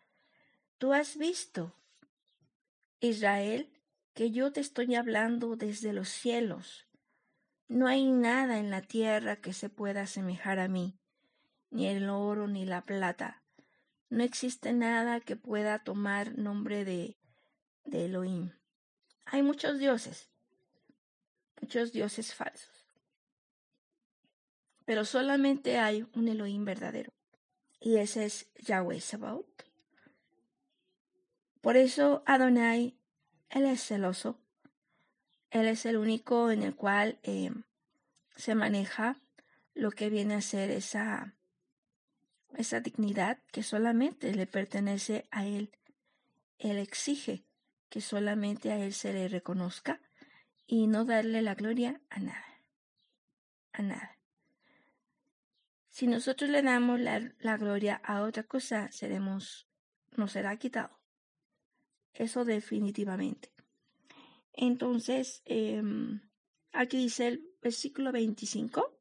Tú 0.79 0.93
has 0.93 1.17
visto, 1.17 1.75
Israel, 3.01 3.71
que 4.15 4.31
yo 4.31 4.53
te 4.53 4.61
estoy 4.61 4.95
hablando 4.95 5.55
desde 5.57 5.93
los 5.93 6.09
cielos. 6.09 6.89
No 7.69 7.87
hay 7.87 8.05
nada 8.05 8.59
en 8.59 8.71
la 8.71 8.83
tierra 8.83 9.37
que 9.37 9.53
se 9.53 9.69
pueda 9.69 10.03
asemejar 10.03 10.59
a 10.59 10.69
mí, 10.69 10.99
ni 11.71 11.87
el 11.87 12.09
oro 12.09 12.49
ni 12.49 12.65
la 12.65 12.83
plata. 12.83 13.43
No 14.11 14.25
existe 14.25 14.73
nada 14.73 15.21
que 15.21 15.37
pueda 15.37 15.79
tomar 15.81 16.39
nombre 16.39 16.85
de, 16.85 17.17
de 17.85 18.07
Elohim. 18.07 18.53
Hay 19.27 19.43
muchos 19.43 19.79
dioses, 19.79 20.31
muchos 21.61 21.93
dioses 21.93 22.35
falsos. 22.35 22.87
Pero 24.85 25.05
solamente 25.05 25.79
hay 25.79 26.07
un 26.15 26.29
Elohim 26.29 26.65
verdadero. 26.65 27.13
Y 27.81 27.97
ese 27.97 28.25
es 28.25 28.51
Yahweh 28.57 29.01
Sabaoth. 29.01 29.63
Por 31.61 31.77
eso 31.77 32.23
Adonai 32.25 32.99
él 33.51 33.65
es 33.65 33.83
celoso. 33.83 34.39
Él 35.51 35.67
es 35.67 35.87
el 35.87 35.97
único 35.97 36.51
en 36.51 36.63
el 36.63 36.75
cual 36.75 37.19
eh, 37.23 37.51
se 38.37 38.55
maneja 38.55 39.17
lo 39.75 39.91
que 39.91 40.11
viene 40.11 40.35
a 40.35 40.43
ser 40.43 40.71
esa, 40.71 41.35
esa 42.57 42.81
dignidad 42.81 43.39
que 43.53 43.63
solamente 43.63 44.35
le 44.35 44.47
pertenece 44.47 45.27
a 45.31 45.47
Él. 45.47 45.71
Él 46.59 46.79
exige 46.79 47.45
que 47.89 48.01
solamente 48.01 48.73
a 48.73 48.79
Él 48.79 48.93
se 48.93 49.13
le 49.13 49.29
reconozca 49.29 50.01
y 50.67 50.87
no 50.87 51.05
darle 51.05 51.43
la 51.43 51.55
gloria 51.55 52.01
a 52.11 52.21
nada. 52.21 52.63
A 53.73 53.83
nada. 53.83 54.19
Si 55.99 56.07
nosotros 56.07 56.51
le 56.51 56.63
damos 56.63 57.01
la, 57.01 57.57
gloria 57.57 57.97
a 58.05 58.23
otra 58.23 58.45
cosa, 58.45 58.91
seremos, 58.93 59.67
nos 60.17 60.33
será 60.33 60.57
quitado. 60.57 60.97
Eso 62.15 62.45
definitivamente. 62.45 63.53
Entonces, 64.53 65.43
em, 65.45 66.21
aquí 66.73 66.99
dice 66.99 67.27
el 67.27 67.49
versículo 67.61 68.13
25, 68.13 68.97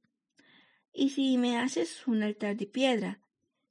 y 0.93 1.09
si 1.09 1.37
me 1.37 1.59
haces 1.59 2.07
un 2.07 2.23
altar 2.23 2.55
de 2.55 2.65
piedra, 2.65 3.19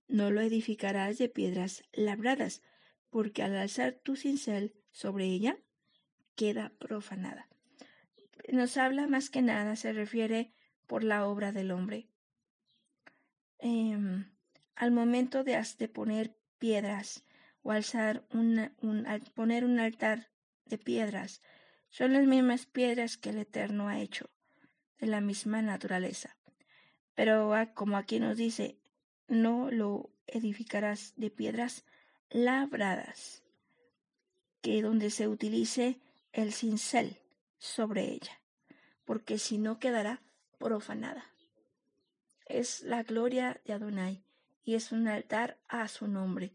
no 0.09 0.31
lo 0.31 0.41
edificarás 0.41 1.19
de 1.19 1.29
piedras 1.29 1.85
labradas, 1.93 2.63
porque 3.11 3.43
al 3.43 3.57
alzar 3.57 3.95
tu 3.95 4.17
cincel 4.17 4.75
sobre 4.91 5.27
ella, 5.27 5.59
queda 6.35 6.73
profanada. 6.79 7.49
Nos 8.53 8.77
habla 8.77 9.07
más 9.07 9.31
que 9.31 9.43
nada, 9.43 9.77
se 9.77 9.93
refiere 9.93 10.53
por 10.87 11.03
la 11.03 11.27
obra 11.27 11.53
del 11.53 11.71
hombre. 11.71 12.09
Em, 13.59 14.31
al 14.75 14.93
momento 14.93 15.43
de, 15.43 15.61
de 15.79 15.89
poner 15.89 16.37
piedras 16.59 17.25
o 17.63 17.73
alzar 17.73 18.25
un, 18.33 18.71
poner 19.35 19.65
un 19.65 19.81
altar 19.81 20.31
de 20.67 20.79
piedras 20.79 21.43
son 21.89 22.13
las 22.13 22.27
mismas 22.27 22.67
piedras 22.67 23.17
que 23.17 23.31
el 23.31 23.39
Eterno 23.39 23.89
ha 23.89 23.99
hecho, 23.99 24.31
de 24.99 25.07
la 25.07 25.21
misma 25.21 25.63
naturaleza. 25.63 26.37
Pero 27.15 27.53
como 27.75 27.97
aquí 27.97 28.21
nos 28.21 28.37
dice, 28.37 28.79
no 29.29 29.71
lo 29.71 30.11
edificarás 30.27 31.15
de 31.17 31.31
piedras 31.31 31.85
labradas, 32.31 33.43
que 34.61 34.83
donde 34.83 35.11
se 35.11 35.29
utilice 35.29 36.01
el 36.33 36.53
cincel 36.53 37.19
sobre 37.59 38.13
ella, 38.13 38.41
porque 39.05 39.39
si 39.39 39.59
no 39.59 39.79
quedará 39.79 40.23
profanada. 40.59 41.25
Es 42.47 42.83
la 42.83 43.03
gloria 43.03 43.61
de 43.65 43.73
Adonai 43.73 44.23
y 44.65 44.75
es 44.75 44.93
un 44.93 45.09
altar 45.09 45.59
a 45.69 45.89
su 45.89 46.07
nombre 46.07 46.55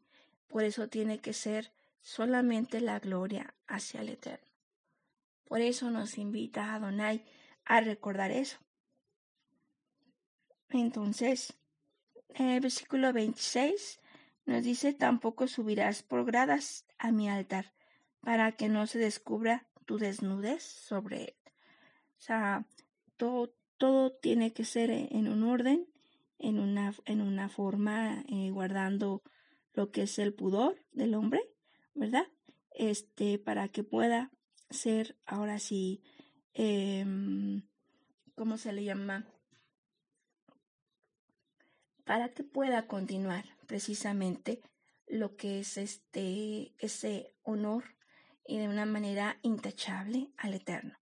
por 0.52 0.66
eso 0.66 0.90
tiene 0.90 1.20
que 1.20 1.32
ser 1.32 1.72
solamente 2.02 2.82
la 2.82 3.00
gloria 3.00 3.56
hacia 3.68 4.02
el 4.02 4.10
Eterno. 4.10 4.46
Por 5.46 5.62
eso 5.62 5.90
nos 5.90 6.18
invita 6.18 6.76
Adonai 6.76 7.24
a 7.64 7.80
recordar 7.80 8.32
eso. 8.32 8.58
Entonces, 10.70 11.54
el 12.36 12.60
versículo 12.62 13.14
26 13.14 14.00
nos 14.46 14.64
dice, 14.64 14.94
tampoco 14.94 15.48
subirás 15.48 16.04
por 16.04 16.26
gradas 16.26 16.86
a 16.98 17.12
mi 17.12 17.30
altar 17.30 17.74
para 18.22 18.52
que 18.54 18.70
no 18.70 18.88
se 18.88 19.00
descubra 19.00 19.68
tu 19.86 19.98
desnudez 19.98 20.64
sobre 20.64 21.24
él. 21.24 21.36
O 22.18 22.22
sea, 22.22 22.66
todo, 23.18 23.54
todo 23.78 24.12
tiene 24.12 24.54
que 24.54 24.64
ser 24.64 24.92
en 24.92 25.28
un 25.28 25.44
orden, 25.44 25.88
en 26.40 26.60
una, 26.60 26.94
en 27.06 27.22
una 27.22 27.50
forma, 27.50 28.24
eh, 28.28 28.52
guardando 28.52 29.24
lo 29.74 29.92
que 29.92 30.04
es 30.04 30.20
el 30.20 30.34
pudor 30.34 30.78
del 30.92 31.14
hombre, 31.14 31.42
¿verdad? 31.94 32.28
Este, 32.72 33.40
para 33.40 33.68
que 33.70 33.84
pueda 33.84 34.32
ser 34.70 35.18
ahora 35.26 35.60
sí, 35.60 36.02
em, 36.54 37.64
¿cómo 38.36 38.58
se 38.58 38.74
le 38.74 38.84
llama? 38.84 39.26
Para 42.06 42.30
que 42.30 42.44
pueda 42.44 42.88
continuar 42.88 43.46
precisamente 43.68 44.62
lo 45.08 45.36
que 45.36 45.60
es 45.60 45.78
este, 45.78 46.74
ese 46.80 47.34
honor 47.44 47.84
y 48.46 48.58
de 48.58 48.68
una 48.68 48.86
manera 48.86 49.38
intachable 49.42 50.32
al 50.38 50.54
Eterno. 50.54 50.98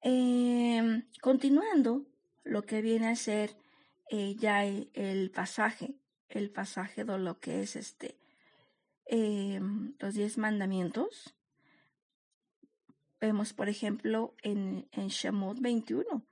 Em, 0.00 1.04
continuando, 1.20 2.06
lo 2.42 2.66
que 2.66 2.82
viene 2.82 3.08
a 3.08 3.16
ser 3.16 3.56
eh, 4.10 4.34
ya 4.36 4.64
el 4.64 5.30
pasaje 5.30 5.96
el 6.34 6.50
pasaje 6.50 7.04
de 7.04 7.18
lo 7.18 7.38
que 7.38 7.62
es 7.62 7.76
este 7.76 8.18
em, 9.06 9.94
los 9.98 10.14
diez 10.14 10.38
mandamientos. 10.38 11.34
Vemos, 13.20 13.52
por 13.52 13.68
ejemplo, 13.68 14.34
en, 14.42 14.88
en 14.92 15.08
Shemot 15.08 15.58
21. 15.60 16.26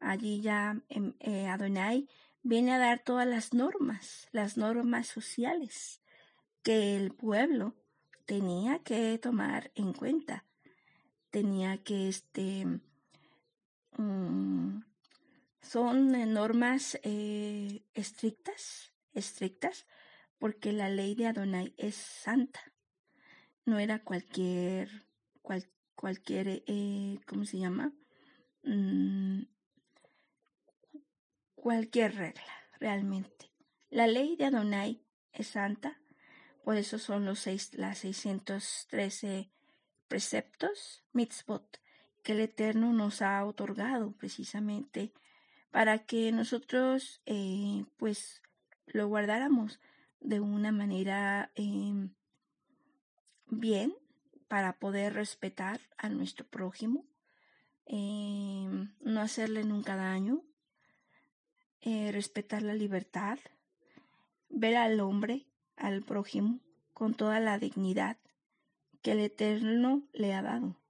Allí 0.00 0.40
ya 0.42 0.82
em, 0.88 1.14
eh, 1.20 1.46
Adonai 1.46 2.08
viene 2.44 2.72
a 2.72 2.78
dar 2.78 3.00
todas 3.00 3.26
las 3.26 3.52
normas, 3.52 4.28
las 4.30 4.56
normas 4.56 5.08
sociales 5.08 6.00
que 6.62 6.96
el 6.96 7.12
pueblo 7.12 7.74
tenía 8.26 8.78
que 8.78 9.18
tomar 9.18 9.72
en 9.74 9.92
cuenta. 9.92 10.44
Tenía 11.30 11.82
que, 11.82 12.08
este, 12.08 12.66
mm, 13.96 14.82
son 15.60 16.32
normas 16.32 16.98
eh, 17.02 17.82
estrictas 17.94 18.92
estrictas 19.14 19.86
porque 20.38 20.72
la 20.72 20.88
ley 20.90 21.14
de 21.14 21.26
Adonai 21.26 21.74
es 21.78 21.94
santa. 21.94 22.60
No 23.64 23.78
era 23.78 24.04
cualquier, 24.04 25.06
cualquier, 25.94 26.62
eh, 26.66 27.18
¿cómo 27.26 27.46
se 27.46 27.58
llama? 27.58 27.92
Mm, 28.62 29.44
cualquier 31.64 32.14
regla, 32.14 32.52
realmente. 32.78 33.50
La 33.88 34.06
ley 34.06 34.36
de 34.36 34.44
Adonai 34.44 35.02
es 35.32 35.46
santa, 35.46 35.98
por 36.62 36.76
eso 36.76 36.98
son 36.98 37.24
los 37.24 37.38
seis, 37.38 37.72
las 37.72 38.00
613 38.00 39.50
preceptos, 40.06 41.02
mitzvot, 41.14 41.80
que 42.22 42.32
el 42.32 42.40
Eterno 42.40 42.92
nos 42.92 43.22
ha 43.22 43.42
otorgado 43.46 44.12
precisamente 44.12 45.14
para 45.70 46.04
que 46.04 46.32
nosotros, 46.32 47.22
eh, 47.24 47.86
pues, 47.96 48.42
lo 48.84 49.08
guardáramos 49.08 49.80
de 50.20 50.40
una 50.40 50.70
manera 50.70 51.50
em, 51.54 52.10
bien 53.46 53.94
para 54.48 54.74
poder 54.78 55.14
respetar 55.14 55.80
a 55.96 56.10
nuestro 56.10 56.46
prójimo, 56.46 57.06
em, 57.86 58.94
no 59.00 59.22
hacerle 59.22 59.64
nunca 59.64 59.96
daño, 59.96 60.44
eh, 61.86 62.10
respetar 62.12 62.62
la 62.62 62.72
libertad, 62.72 63.38
ver 64.48 64.76
al 64.76 65.00
hombre, 65.00 65.44
al 65.76 66.02
prójimo, 66.02 66.60
con 66.94 67.12
toda 67.12 67.40
la 67.40 67.58
dignidad 67.58 68.16
que 69.02 69.12
el 69.12 69.20
Eterno 69.20 70.02
le 70.14 70.32
ha 70.32 70.40
dado. 70.40 70.80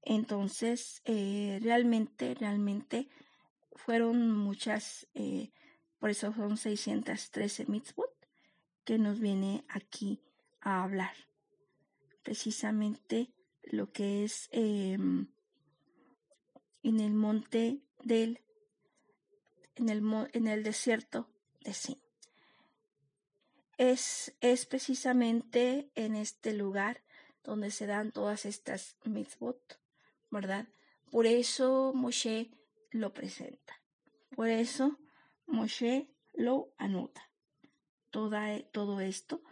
Entonces, 0.00 1.02
eh, 1.04 1.58
realmente, 1.62 2.34
realmente 2.34 3.10
fueron 3.72 4.30
muchas, 4.30 5.06
eh, 5.12 5.50
por 5.98 6.08
eso 6.08 6.32
son 6.32 6.56
613 6.56 7.66
mitzvot 7.66 8.10
que 8.84 8.96
nos 8.96 9.20
viene 9.20 9.66
aquí 9.68 10.22
a 10.62 10.82
hablar. 10.82 11.14
Precisamente 12.22 13.34
lo 13.64 13.92
que 13.92 14.24
es 14.24 14.48
em, 14.50 15.26
en 16.82 17.00
el 17.00 17.12
monte 17.12 17.82
del, 18.02 18.40
en 19.76 19.88
el, 19.88 20.02
en 20.32 20.48
el 20.48 20.62
desierto 20.62 21.28
de 21.60 21.74
Sin. 21.74 21.98
Es, 23.78 24.34
es 24.40 24.66
precisamente 24.66 25.90
en 25.94 26.16
este 26.16 26.54
lugar 26.54 27.02
donde 27.44 27.70
se 27.70 27.86
dan 27.86 28.10
todas 28.10 28.46
estas 28.46 28.96
mitzvot, 29.04 29.78
¿verdad? 30.30 30.66
Por 31.10 31.26
eso 31.26 31.92
Moshe 31.94 32.50
lo 32.90 33.12
presenta. 33.12 33.80
Por 34.34 34.48
eso 34.48 34.98
Moshe 35.46 36.08
lo 36.34 36.72
anota. 36.78 37.30
Toda, 38.10 38.60
todo 38.72 39.00
esto. 39.00 39.42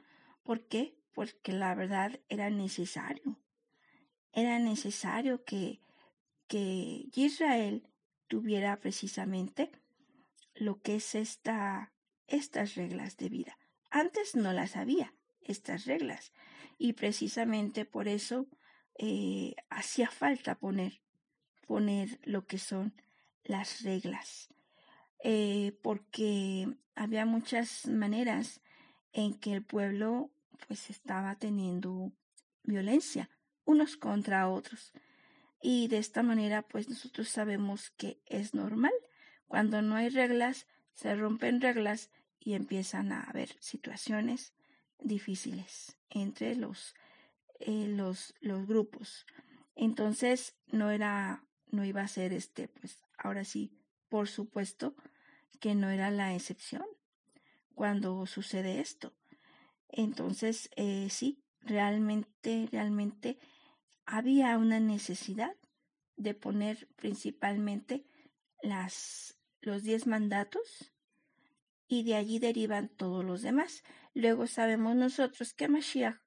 ¿Por 0.42 0.66
qué? 0.66 0.96
Porque 1.12 1.52
la 1.52 1.74
verdad 1.74 2.20
era 2.28 2.50
necesario. 2.50 3.38
Era 4.32 4.58
necesario 4.58 5.44
que, 5.44 5.80
que 6.48 7.06
Israel 7.14 7.86
tuviera 8.26 8.80
precisamente 8.80 9.70
lo 10.54 10.80
que 10.80 10.96
es 10.96 11.14
esta, 11.14 11.92
estas 12.26 12.74
reglas 12.74 13.16
de 13.16 13.28
vida. 13.28 13.58
Antes 13.90 14.34
no 14.34 14.52
las 14.52 14.76
había, 14.76 15.14
estas 15.40 15.84
reglas. 15.84 16.32
Y 16.78 16.94
precisamente 16.94 17.84
por 17.84 18.08
eso 18.08 18.48
eh, 18.98 19.54
hacía 19.70 20.10
falta 20.10 20.58
poner, 20.58 21.00
poner 21.66 22.20
lo 22.24 22.46
que 22.46 22.58
son 22.58 22.94
las 23.44 23.82
reglas. 23.82 24.48
Eh, 25.22 25.78
porque 25.82 26.68
había 26.94 27.24
muchas 27.24 27.86
maneras 27.86 28.60
en 29.12 29.34
que 29.34 29.52
el 29.52 29.64
pueblo 29.64 30.30
pues 30.66 30.90
estaba 30.90 31.36
teniendo 31.36 32.12
violencia 32.62 33.30
unos 33.64 33.96
contra 33.96 34.48
otros. 34.48 34.92
Y 35.62 35.88
de 35.88 35.98
esta 35.98 36.22
manera 36.22 36.62
pues 36.62 36.88
nosotros 36.88 37.28
sabemos 37.28 37.90
que 37.90 38.20
es 38.26 38.54
normal. 38.54 38.92
Cuando 39.54 39.82
no 39.82 39.94
hay 39.94 40.08
reglas, 40.08 40.66
se 40.94 41.14
rompen 41.14 41.60
reglas 41.60 42.10
y 42.40 42.54
empiezan 42.54 43.12
a 43.12 43.22
haber 43.22 43.54
situaciones 43.60 44.52
difíciles 44.98 45.96
entre 46.10 46.56
los, 46.56 46.96
eh, 47.60 47.86
los, 47.86 48.34
los 48.40 48.66
grupos. 48.66 49.26
Entonces 49.76 50.56
no 50.72 50.90
era, 50.90 51.44
no 51.70 51.84
iba 51.84 52.02
a 52.02 52.08
ser 52.08 52.32
este, 52.32 52.66
pues 52.66 52.98
ahora 53.16 53.44
sí, 53.44 53.70
por 54.08 54.26
supuesto 54.26 54.96
que 55.60 55.76
no 55.76 55.88
era 55.88 56.10
la 56.10 56.34
excepción 56.34 56.86
cuando 57.76 58.26
sucede 58.26 58.80
esto. 58.80 59.12
Entonces, 59.88 60.68
eh, 60.74 61.06
sí, 61.10 61.44
realmente, 61.60 62.68
realmente 62.72 63.38
había 64.04 64.58
una 64.58 64.80
necesidad 64.80 65.54
de 66.16 66.34
poner 66.34 66.88
principalmente 66.96 68.04
las, 68.64 69.33
los 69.64 69.82
diez 69.82 70.06
mandatos 70.06 70.92
y 71.88 72.04
de 72.04 72.16
allí 72.16 72.38
derivan 72.38 72.88
todos 72.88 73.24
los 73.24 73.42
demás. 73.42 73.82
Luego 74.14 74.46
sabemos 74.46 74.94
nosotros 74.96 75.54
que 75.54 75.68
Mashiach 75.68 76.20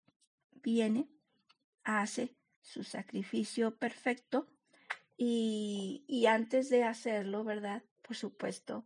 viene, 0.51 1.09
hace 1.83 2.35
su 2.61 2.83
sacrificio 2.83 3.77
perfecto 3.77 4.47
y, 5.15 6.03
y 6.07 6.25
antes 6.25 6.69
de 6.69 6.83
hacerlo, 6.83 7.43
¿verdad? 7.43 7.83
Por 8.01 8.15
supuesto, 8.15 8.85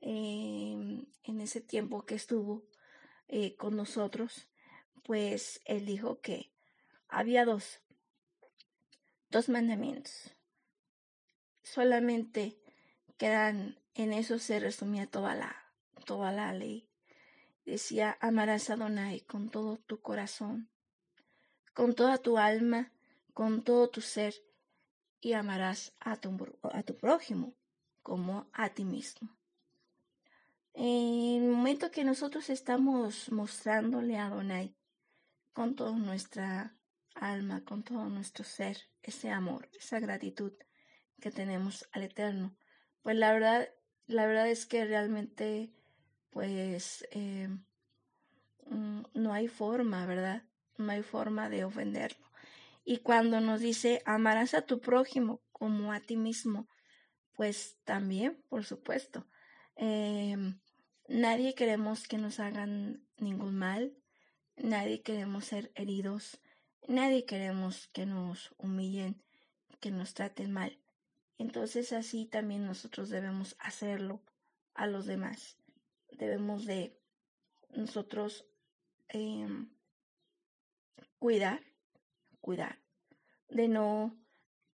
em, 0.00 1.06
en 1.22 1.40
ese 1.40 1.60
tiempo 1.60 2.04
que 2.04 2.14
estuvo 2.14 2.64
eh, 3.28 3.56
con 3.56 3.76
nosotros, 3.76 4.48
pues 5.02 5.60
él 5.64 5.86
dijo 5.86 6.20
que 6.20 6.52
había 7.08 7.44
dos, 7.44 7.80
dos 9.30 9.48
mandamientos. 9.48 10.34
Solamente 11.62 12.60
quedan, 13.16 13.78
en 13.94 14.12
eso 14.12 14.38
se 14.38 14.60
resumía 14.60 15.06
toda 15.06 15.34
la, 15.34 15.56
toda 16.04 16.32
la 16.32 16.52
ley. 16.52 16.88
Decía, 17.64 18.16
amarás 18.20 18.70
a 18.70 18.74
Adonai 18.74 19.20
con 19.20 19.50
todo 19.50 19.78
tu 19.78 20.00
corazón, 20.00 20.68
con 21.74 21.94
toda 21.94 22.18
tu 22.18 22.38
alma, 22.38 22.92
con 23.34 23.62
todo 23.62 23.88
tu 23.88 24.00
ser, 24.00 24.34
y 25.20 25.32
amarás 25.32 25.92
a 25.98 26.16
tu, 26.16 26.56
a 26.62 26.82
tu 26.82 26.96
prójimo 26.96 27.54
como 28.02 28.48
a 28.52 28.68
ti 28.68 28.84
mismo. 28.84 29.36
En 30.74 31.42
el 31.42 31.50
momento 31.50 31.90
que 31.90 32.04
nosotros 32.04 32.50
estamos 32.50 33.32
mostrándole 33.32 34.18
a 34.18 34.26
Adonai 34.26 34.76
con 35.52 35.74
toda 35.74 35.96
nuestra 35.96 36.76
alma, 37.14 37.64
con 37.64 37.82
todo 37.82 38.08
nuestro 38.08 38.44
ser, 38.44 38.76
ese 39.02 39.30
amor, 39.30 39.68
esa 39.72 39.98
gratitud 40.00 40.52
que 41.20 41.30
tenemos 41.30 41.88
al 41.92 42.02
Eterno, 42.02 42.54
pues 43.06 43.16
la 43.16 43.32
verdad, 43.32 43.68
la 44.08 44.26
verdad 44.26 44.48
es 44.50 44.66
que 44.66 44.84
realmente 44.84 45.70
pues 46.30 47.06
eh, 47.12 47.46
mm, 48.66 49.02
no 49.14 49.32
hay 49.32 49.46
forma, 49.46 50.04
¿verdad? 50.06 50.42
No 50.76 50.90
hay 50.90 51.04
forma 51.04 51.48
de 51.48 51.62
ofenderlo. 51.62 52.26
Y 52.84 52.96
cuando 52.96 53.40
nos 53.40 53.60
dice, 53.60 54.02
amarás 54.06 54.54
a 54.54 54.62
tu 54.62 54.80
prójimo 54.80 55.40
como 55.52 55.92
a 55.92 56.00
ti 56.00 56.16
mismo, 56.16 56.66
pues 57.36 57.78
también, 57.84 58.42
por 58.48 58.64
supuesto. 58.64 59.28
Em, 59.76 60.58
nadie 61.06 61.54
queremos 61.54 62.08
que 62.08 62.18
nos 62.18 62.40
hagan 62.40 63.06
ningún 63.18 63.54
mal, 63.54 63.96
nadie 64.56 65.02
queremos 65.02 65.44
ser 65.44 65.70
heridos, 65.76 66.40
nadie 66.88 67.24
queremos 67.24 67.86
que 67.86 68.04
nos 68.04 68.52
humillen, 68.58 69.22
que 69.78 69.92
nos 69.92 70.12
traten 70.12 70.50
mal. 70.50 70.76
Entonces 71.38 71.92
así 71.92 72.26
también 72.26 72.66
nosotros 72.66 73.10
debemos 73.10 73.56
hacerlo 73.58 74.22
a 74.74 74.86
los 74.86 75.06
demás 75.06 75.56
debemos 76.18 76.64
de 76.64 76.98
nosotros 77.70 78.46
em, 79.08 79.70
cuidar, 81.18 81.60
cuidar, 82.40 82.78
de 83.48 83.68
no, 83.68 84.16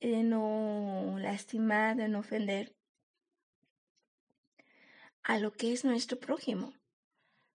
de 0.01 0.23
no 0.23 1.17
lastimar, 1.19 1.97
de 1.97 2.09
no 2.09 2.21
ofender 2.21 2.77
a 5.23 5.39
lo 5.39 5.53
que 5.53 5.73
es 5.73 5.85
nuestro 5.85 6.19
prójimo, 6.19 6.75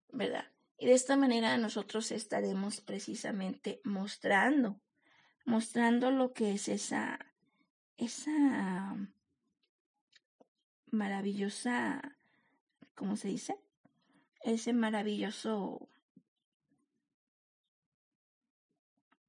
¿verdad? 0.09 0.45
Y 0.77 0.87
de 0.87 0.93
esta 0.93 1.15
manera 1.15 1.57
nosotros 1.57 2.11
estaremos 2.11 2.81
precisamente 2.81 3.81
mostrando, 3.83 4.81
mostrando 5.45 6.11
lo 6.11 6.33
que 6.33 6.53
es 6.53 6.67
esa, 6.67 7.19
esa 7.97 8.95
maravillosa, 10.91 12.17
¿cómo 12.95 13.15
se 13.15 13.29
dice? 13.29 13.57
ese 14.45 14.73
maravilloso, 14.73 15.89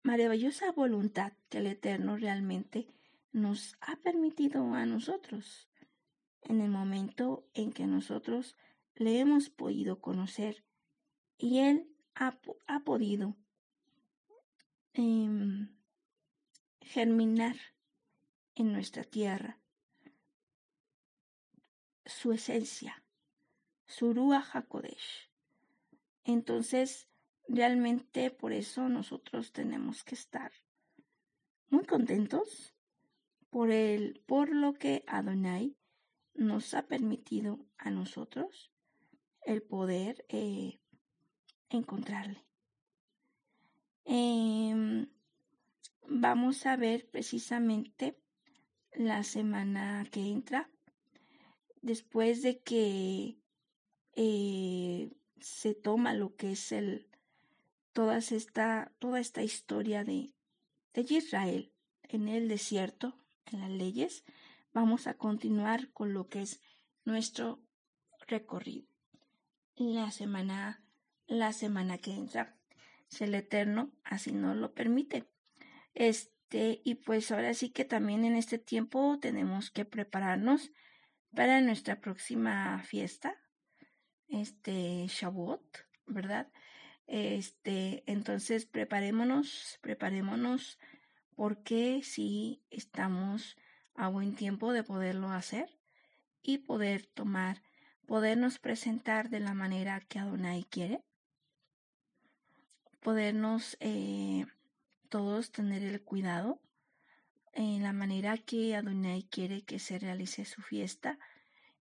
maravillosa 0.02 0.72
voluntad 0.72 1.32
que 1.48 1.58
el 1.58 1.68
Eterno 1.68 2.18
realmente 2.18 2.86
nos 3.32 3.76
ha 3.80 3.96
permitido 3.96 4.74
a 4.74 4.84
nosotros 4.84 5.70
en 6.42 6.60
el 6.60 6.70
momento 6.70 7.48
en 7.54 7.72
que 7.72 7.86
nosotros 7.86 8.56
le 8.94 9.18
hemos 9.18 9.48
podido 9.48 10.00
conocer 10.00 10.64
y 11.38 11.60
Él 11.60 11.88
ha, 12.14 12.38
podido 12.84 13.36
em, 14.92 15.74
germinar 16.82 17.56
en 18.56 18.72
nuestra 18.72 19.04
tierra 19.04 19.60
su 22.04 22.32
esencia 22.32 23.04
Surúa 23.86 24.44
Hakodesh. 24.52 25.30
Entonces, 26.24 27.08
realmente 27.48 28.30
por 28.30 28.52
eso 28.52 28.88
nosotros 28.88 29.52
tenemos 29.52 30.02
que 30.02 30.16
estar 30.16 30.50
muy 31.68 31.84
contentos 31.84 32.74
por 33.50 33.70
el, 33.70 34.22
por 34.26 34.54
lo 34.54 34.74
que 34.74 35.04
Adonai 35.06 35.76
nos 36.34 36.74
ha 36.74 36.86
permitido 36.88 37.66
a 37.78 37.90
nosotros 37.90 38.72
el 39.42 39.62
poder 39.62 40.26
eh, 40.28 40.80
encontrarle. 41.68 42.44
Em, 44.04 45.08
vamos 46.08 46.66
a 46.66 46.76
ver 46.76 47.08
precisamente 47.10 48.18
la 48.96 49.22
semana 49.22 50.06
que 50.10 50.20
entra, 50.20 50.68
después 51.82 52.42
de 52.42 52.60
que 52.60 53.38
eh, 54.14 55.10
se 55.40 55.74
toma 55.74 56.14
lo 56.14 56.34
que 56.34 56.52
es 56.52 56.72
el 56.72 57.06
toda 57.92 58.18
esta, 58.18 58.92
toda 58.98 59.20
esta 59.20 59.42
historia 59.42 60.04
de, 60.04 60.34
de 60.92 61.06
Israel 61.08 61.72
en 62.02 62.28
el 62.28 62.48
desierto, 62.48 63.18
en 63.46 63.60
las 63.60 63.70
leyes, 63.70 64.24
vamos 64.74 65.06
a 65.06 65.14
continuar 65.14 65.90
con 65.92 66.12
lo 66.12 66.28
que 66.28 66.42
es 66.42 66.60
nuestro 67.04 67.62
recorrido. 68.26 68.86
La 69.76 70.10
semana, 70.10 70.82
la 71.26 71.52
semana 71.52 71.98
que 71.98 72.12
entra, 72.12 72.56
si 73.08 73.24
el 73.24 73.34
Eterno 73.34 73.90
así 74.04 74.32
nos 74.32 74.56
lo 74.56 74.74
permite. 74.74 75.24
Este, 75.94 76.35
y 76.50 76.94
pues 76.96 77.30
ahora 77.32 77.54
sí 77.54 77.70
que 77.70 77.84
también 77.84 78.24
en 78.24 78.36
este 78.36 78.58
tiempo 78.58 79.18
tenemos 79.20 79.70
que 79.70 79.84
prepararnos 79.84 80.70
para 81.34 81.60
nuestra 81.60 82.00
próxima 82.00 82.82
fiesta, 82.82 83.36
este 84.28 85.06
Shavuot, 85.08 85.86
¿verdad? 86.06 86.50
Este, 87.06 88.04
entonces 88.06 88.66
preparémonos, 88.66 89.78
preparémonos 89.80 90.78
porque 91.34 92.00
si 92.02 92.62
estamos 92.70 93.56
a 93.94 94.08
buen 94.08 94.34
tiempo 94.34 94.72
de 94.72 94.82
poderlo 94.82 95.30
hacer 95.30 95.68
y 96.42 96.58
poder 96.58 97.06
tomar, 97.06 97.62
podernos 98.06 98.58
presentar 98.58 99.30
de 99.30 99.40
la 99.40 99.54
manera 99.54 100.00
que 100.00 100.18
Adonai 100.18 100.64
quiere, 100.64 101.02
podernos 103.00 103.76
eh, 103.80 104.46
todos 105.08 105.50
tener 105.52 105.82
el 105.82 106.02
cuidado 106.02 106.60
en 107.52 107.82
la 107.82 107.92
manera 107.92 108.36
que 108.36 108.76
Adonai 108.76 109.22
quiere 109.24 109.62
que 109.62 109.78
se 109.78 109.98
realice 109.98 110.44
su 110.44 110.60
fiesta 110.62 111.18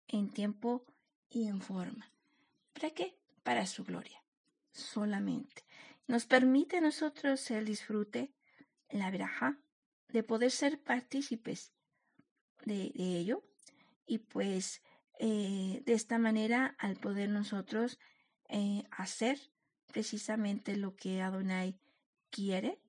en 0.08 0.30
tiempo 0.30 0.84
y 1.28 1.46
en 1.46 1.60
forma. 1.60 2.12
¿Para 2.72 2.90
qué? 2.90 3.16
Para 3.42 3.66
su 3.66 3.84
gloria, 3.84 4.22
solamente. 4.72 5.64
Nos 6.08 6.26
permite 6.26 6.78
a 6.78 6.80
nosotros 6.80 7.48
el 7.52 7.66
disfrute, 7.66 8.32
la 8.90 9.10
veraja, 9.10 9.60
de 10.08 10.24
poder 10.24 10.50
ser 10.50 10.82
partícipes 10.82 11.72
de, 12.64 12.92
ello 12.96 13.44
y 14.06 14.18
pues 14.18 14.82
eh, 15.18 15.82
de 15.86 15.92
esta 15.92 16.18
manera 16.18 16.74
al 16.78 16.96
poder 16.96 17.28
nosotros 17.28 17.98
eh, 18.48 18.82
hacer 18.90 19.38
precisamente 19.86 20.76
lo 20.76 20.96
que 20.96 21.22
Adonai 21.22 21.78
quiere 22.30 22.80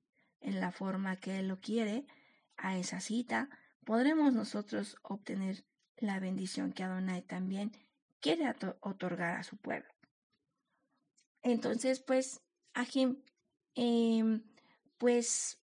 en 0.41 0.59
la 0.59 0.71
forma 0.71 1.15
que 1.15 1.39
Él 1.39 1.47
lo 1.47 1.59
quiere 1.59 2.05
a 2.57 2.77
esa 2.77 2.99
cita 2.99 3.49
podremos 3.85 4.33
nosotros 4.33 4.97
obtener 5.01 5.63
la 5.97 6.19
bendición 6.19 6.73
que 6.73 6.83
Adonai 6.83 7.21
también 7.21 7.71
quiere 8.19 8.53
otorgar 8.81 9.37
a 9.37 9.43
su 9.43 9.57
pueblo. 9.57 9.89
Entonces, 11.43 11.99
pues, 11.99 12.41
aquí, 12.73 13.23
em, 13.75 14.43
pues, 14.97 15.59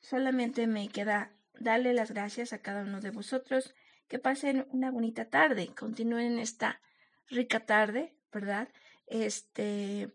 solamente 0.00 0.66
me 0.66 0.88
queda 0.88 1.32
darle 1.58 1.92
las 1.92 2.10
gracias 2.10 2.52
a 2.52 2.62
cada 2.62 2.82
uno 2.82 3.00
de 3.00 3.10
vosotros. 3.10 3.74
Que 4.08 4.18
pasen 4.18 4.66
una 4.72 4.90
bonita 4.90 5.26
tarde, 5.26 5.68
continúen 5.68 6.38
esta 6.38 6.80
rica 7.28 7.60
tarde, 7.60 8.16
¿verdad? 8.32 8.68
Este, 9.06 10.10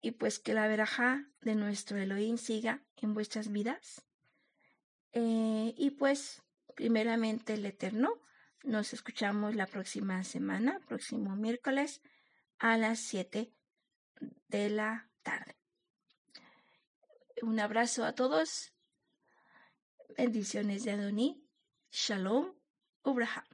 y 0.00 0.12
pues 0.12 0.38
que 0.38 0.54
la 0.54 0.68
veraja 0.68 1.26
de 1.40 1.54
nuestro 1.54 1.98
Elohim 1.98 2.36
siga 2.36 2.82
en 2.96 3.14
vuestras 3.14 3.50
vidas. 3.50 4.04
Eh, 5.12 5.74
y 5.76 5.90
pues, 5.90 6.42
primeramente 6.76 7.54
el 7.54 7.66
Eterno 7.66 8.10
nos 8.62 8.92
escuchamos 8.92 9.54
la 9.54 9.66
próxima 9.66 10.22
semana, 10.24 10.80
próximo 10.86 11.34
miércoles 11.36 12.02
a 12.58 12.76
las 12.76 13.00
7 13.00 13.52
de 14.48 14.70
la 14.70 15.10
tarde. 15.22 15.56
Un 17.42 17.60
abrazo 17.60 18.04
a 18.04 18.14
todos. 18.14 18.72
Bendiciones 20.16 20.84
de 20.84 20.92
Adoní. 20.92 21.44
Shalom. 21.90 22.54
Ubraham. 23.04 23.47